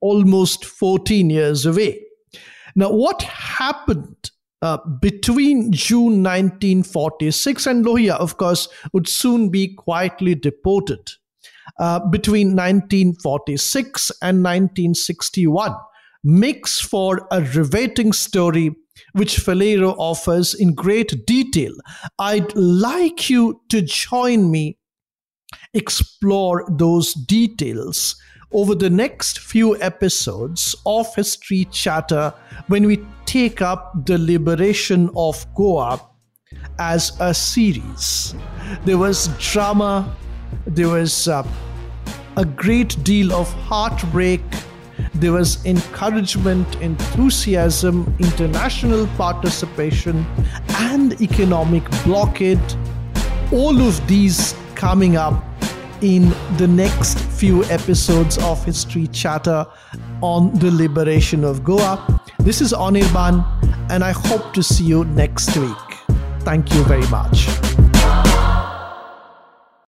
almost 0.01 0.65
14 0.65 1.29
years 1.29 1.65
away. 1.65 2.01
Now, 2.75 2.91
what 2.91 3.21
happened 3.21 4.31
uh, 4.61 4.79
between 4.99 5.71
June 5.71 6.21
1946 6.21 7.65
and 7.65 7.85
Lohia, 7.85 8.15
of 8.19 8.35
course, 8.35 8.67
would 8.91 9.07
soon 9.07 9.47
be 9.47 9.73
quietly 9.73 10.35
deported. 10.35 11.11
Uh, 11.79 11.99
between 12.09 12.47
1946 12.49 14.09
and 14.21 14.43
1961, 14.43 15.73
makes 16.23 16.79
for 16.79 17.27
a 17.31 17.41
riveting 17.41 18.13
story 18.13 18.75
which 19.13 19.37
Faleiro 19.37 19.95
offers 19.97 20.53
in 20.53 20.73
great 20.73 21.25
detail. 21.25 21.73
I'd 22.19 22.55
like 22.55 23.29
you 23.29 23.61
to 23.69 23.81
join 23.81 24.51
me 24.51 24.77
explore 25.73 26.65
those 26.69 27.13
details 27.13 28.15
over 28.51 28.75
the 28.75 28.89
next 28.89 29.39
few 29.39 29.79
episodes 29.81 30.75
of 30.85 31.13
History 31.15 31.65
Chatter 31.65 32.33
when 32.67 32.85
we 32.85 33.03
take 33.25 33.61
up 33.61 34.05
the 34.05 34.17
liberation 34.17 35.09
of 35.15 35.45
Goa 35.55 35.99
as 36.77 37.11
a 37.19 37.33
series. 37.33 38.35
There 38.85 38.97
was 38.97 39.29
drama, 39.39 40.15
there 40.67 40.89
was 40.89 41.27
uh, 41.27 41.47
a 42.37 42.45
great 42.45 43.03
deal 43.03 43.33
of 43.33 43.51
heartbreak 43.53 44.41
there 45.23 45.31
was 45.31 45.65
encouragement, 45.65 46.67
enthusiasm, 46.81 48.13
international 48.19 49.07
participation, 49.15 50.25
and 50.91 51.19
economic 51.21 51.83
blockade. 52.03 52.59
All 53.53 53.81
of 53.81 54.05
these 54.05 54.53
coming 54.75 55.15
up 55.15 55.41
in 56.01 56.33
the 56.57 56.67
next 56.67 57.17
few 57.17 57.63
episodes 57.65 58.37
of 58.39 58.65
History 58.65 59.07
Chatter 59.07 59.65
on 60.21 60.53
the 60.59 60.71
liberation 60.71 61.45
of 61.45 61.63
Goa. 61.63 62.21
This 62.39 62.59
is 62.59 62.73
Anirban 62.73 63.45
and 63.89 64.03
I 64.03 64.11
hope 64.11 64.53
to 64.55 64.61
see 64.61 64.83
you 64.83 65.05
next 65.05 65.55
week. 65.55 65.77
Thank 66.41 66.73
you 66.73 66.83
very 66.83 67.07
much. 67.07 67.62